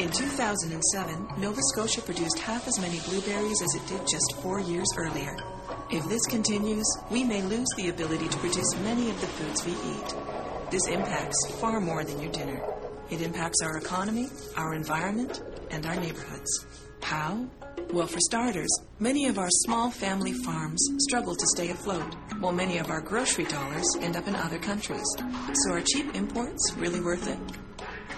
in. 0.00 0.06
In 0.06 0.10
2007, 0.10 1.28
Nova 1.38 1.60
Scotia 1.72 2.00
produced 2.02 2.40
half 2.40 2.66
as 2.66 2.80
many 2.80 2.98
blueberries 3.08 3.62
as 3.62 3.74
it 3.76 3.86
did 3.86 4.00
just 4.00 4.42
four 4.42 4.58
years 4.58 4.88
earlier. 4.96 5.36
If 5.92 6.08
this 6.08 6.26
continues, 6.26 6.84
we 7.08 7.22
may 7.22 7.42
lose 7.42 7.68
the 7.76 7.90
ability 7.90 8.28
to 8.28 8.38
produce 8.38 8.74
many 8.82 9.10
of 9.10 9.20
the 9.20 9.28
foods 9.28 9.64
we 9.64 9.72
eat. 9.72 10.14
This 10.72 10.88
impacts 10.88 11.36
far 11.60 11.80
more 11.80 12.02
than 12.02 12.20
your 12.20 12.32
dinner. 12.32 12.60
It 13.10 13.20
impacts 13.20 13.62
our 13.62 13.76
economy, 13.76 14.28
our 14.56 14.74
environment, 14.74 15.40
and 15.70 15.86
our 15.86 15.94
neighborhoods. 15.94 16.66
How? 17.00 17.48
Well, 17.92 18.06
for 18.06 18.18
starters, 18.20 18.70
many 18.98 19.26
of 19.26 19.38
our 19.38 19.50
small 19.50 19.90
family 19.90 20.32
farms 20.32 20.84
struggle 20.98 21.34
to 21.34 21.46
stay 21.54 21.70
afloat, 21.70 22.14
while 22.40 22.52
many 22.52 22.78
of 22.78 22.90
our 22.90 23.00
grocery 23.00 23.44
dollars 23.44 23.86
end 24.00 24.16
up 24.16 24.26
in 24.26 24.34
other 24.34 24.58
countries. 24.58 25.06
So 25.18 25.72
are 25.72 25.80
cheap 25.80 26.14
imports 26.14 26.74
really 26.76 27.00
worth 27.00 27.28
it? 27.28 27.38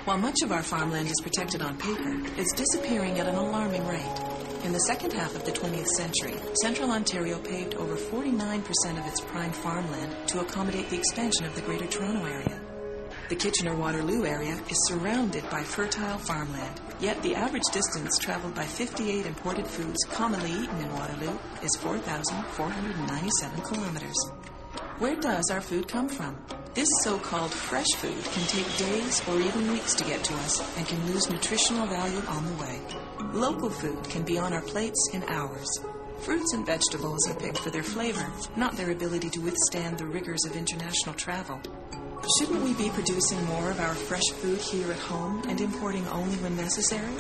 While 0.05 0.19
much 0.19 0.37
of 0.43 0.53
our 0.53 0.63
farmland 0.63 1.09
is 1.09 1.21
protected 1.23 1.63
on 1.63 1.77
paper, 1.79 2.17
it's 2.37 2.53
disappearing 2.53 3.19
at 3.19 3.27
an 3.27 3.35
alarming 3.35 3.87
rate. 3.87 4.21
In 4.65 4.73
the 4.73 4.81
second 4.81 5.13
half 5.13 5.35
of 5.37 5.45
the 5.45 5.53
20th 5.53 5.89
century, 5.97 6.35
central 6.63 6.91
Ontario 6.91 7.39
paved 7.39 7.75
over 7.75 7.97
49% 7.97 8.63
of 8.99 9.07
its 9.07 9.21
prime 9.21 9.53
farmland 9.53 10.29
to 10.29 10.41
accommodate 10.41 10.89
the 10.91 10.99
expansion 10.99 11.45
of 11.45 11.55
the 11.55 11.61
Greater 11.63 11.87
Toronto 11.87 12.25
Area. 12.25 12.66
The 13.29 13.35
Kitchener 13.35 13.75
Waterloo 13.75 14.25
area 14.25 14.57
is 14.71 14.87
surrounded 14.87 15.51
by 15.51 15.65
fertile 15.65 16.17
farmland, 16.17 16.81
yet 17.01 17.21
the 17.25 17.35
average 17.35 17.65
distance 17.73 18.19
traveled 18.19 18.55
by 18.55 18.63
58 18.65 19.27
imported 19.27 19.67
foods 19.67 19.99
commonly 20.13 20.53
eaten 20.53 20.81
in 20.81 20.93
Waterloo 20.93 21.37
is 21.61 21.75
4,497 21.81 23.63
kilometers. 23.63 24.15
Where 25.01 25.17
does 25.17 25.51
our 25.51 25.61
food 25.61 25.89
come 25.89 26.09
from? 26.09 26.37
This 26.75 26.89
so 27.03 27.19
called 27.19 27.53
fresh 27.53 27.91
food 27.97 28.23
can 28.27 28.47
take 28.47 28.77
days 28.79 29.21
or 29.27 29.41
even 29.41 29.73
weeks 29.73 29.97
to 29.97 30.05
get 30.05 30.23
to 30.23 30.35
us 30.35 30.79
and 30.79 30.87
can 30.87 31.05
lose 31.13 31.29
nutritional 31.29 31.89
value 31.89 32.23
on 32.29 32.47
the 32.47 32.63
way. 32.63 32.81
Local 33.33 33.71
food 33.71 34.05
can 34.05 34.23
be 34.23 34.39
on 34.39 34.53
our 34.53 34.63
plates 34.63 35.11
in 35.13 35.25
hours. 35.25 35.67
Fruits 36.21 36.55
and 36.55 36.65
vegetables 36.65 37.29
are 37.29 37.35
picked 37.35 37.59
for 37.59 37.71
their 37.71 37.83
flavor, 37.83 38.25
not 38.57 38.77
their 38.77 38.93
ability 38.93 39.31
to 39.31 39.41
withstand 39.41 39.99
the 39.99 40.07
rigors 40.07 40.45
of 40.45 40.57
international 40.57 41.15
travel. 41.15 41.61
Shouldn't 42.27 42.65
we 42.65 42.75
be 42.75 42.91
producing 42.91 43.41
more 43.45 43.71
of 43.71 43.79
our 43.79 43.95
fresh 43.95 44.29
food 44.41 44.61
here 44.61 44.91
at 44.91 44.99
home 44.99 45.45
and 45.49 45.61
importing 45.61 46.05
only 46.09 46.35
when 46.39 46.57
necessary? 46.57 47.15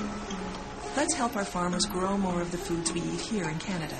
Let's 0.96 1.14
help 1.14 1.36
our 1.36 1.44
farmers 1.44 1.86
grow 1.86 2.18
more 2.18 2.40
of 2.40 2.50
the 2.50 2.58
foods 2.58 2.92
we 2.92 3.02
eat 3.02 3.20
here 3.20 3.48
in 3.48 3.56
Canada. 3.60 3.94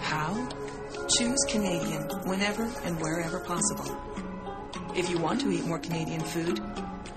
How? 0.00 0.48
Choose 1.18 1.44
Canadian 1.46 2.08
whenever 2.24 2.70
and 2.84 2.98
wherever 3.02 3.40
possible. 3.40 3.94
If 4.96 5.10
you 5.10 5.18
want 5.18 5.42
to 5.42 5.50
eat 5.50 5.66
more 5.66 5.78
Canadian 5.78 6.22
food, 6.22 6.58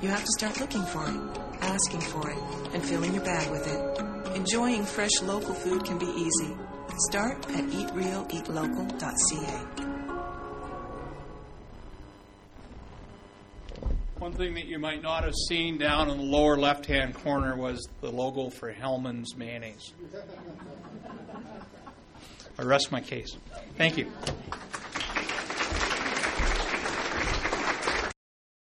you 0.02 0.10
have 0.10 0.26
to 0.26 0.32
start 0.38 0.60
looking 0.60 0.84
for 0.84 1.08
it, 1.08 1.16
asking 1.62 2.02
for 2.02 2.30
it, 2.30 2.38
and 2.74 2.84
filling 2.84 3.14
your 3.14 3.24
bag 3.24 3.50
with 3.52 3.66
it. 3.68 4.36
Enjoying 4.36 4.84
fresh 4.84 5.22
local 5.24 5.54
food 5.54 5.86
can 5.86 5.98
be 5.98 6.08
easy. 6.08 6.58
Start 7.10 7.38
at 7.52 7.68
eatrealeatlocal.ca. 7.68 9.95
One 14.26 14.34
thing 14.34 14.56
that 14.56 14.66
you 14.66 14.80
might 14.80 15.04
not 15.04 15.24
have 15.24 15.36
seen 15.36 15.78
down 15.78 16.10
in 16.10 16.18
the 16.18 16.24
lower 16.24 16.58
left 16.58 16.88
hand 16.88 17.14
corner 17.14 17.56
was 17.56 17.88
the 18.02 18.10
logo 18.10 18.50
for 18.50 18.72
Hellmann's 18.72 19.36
Mayonnaise. 19.36 19.94
I 22.58 22.64
rest 22.64 22.92
my 22.92 23.02
case. 23.02 23.38
Thank 23.78 24.00
you. 24.00 24.12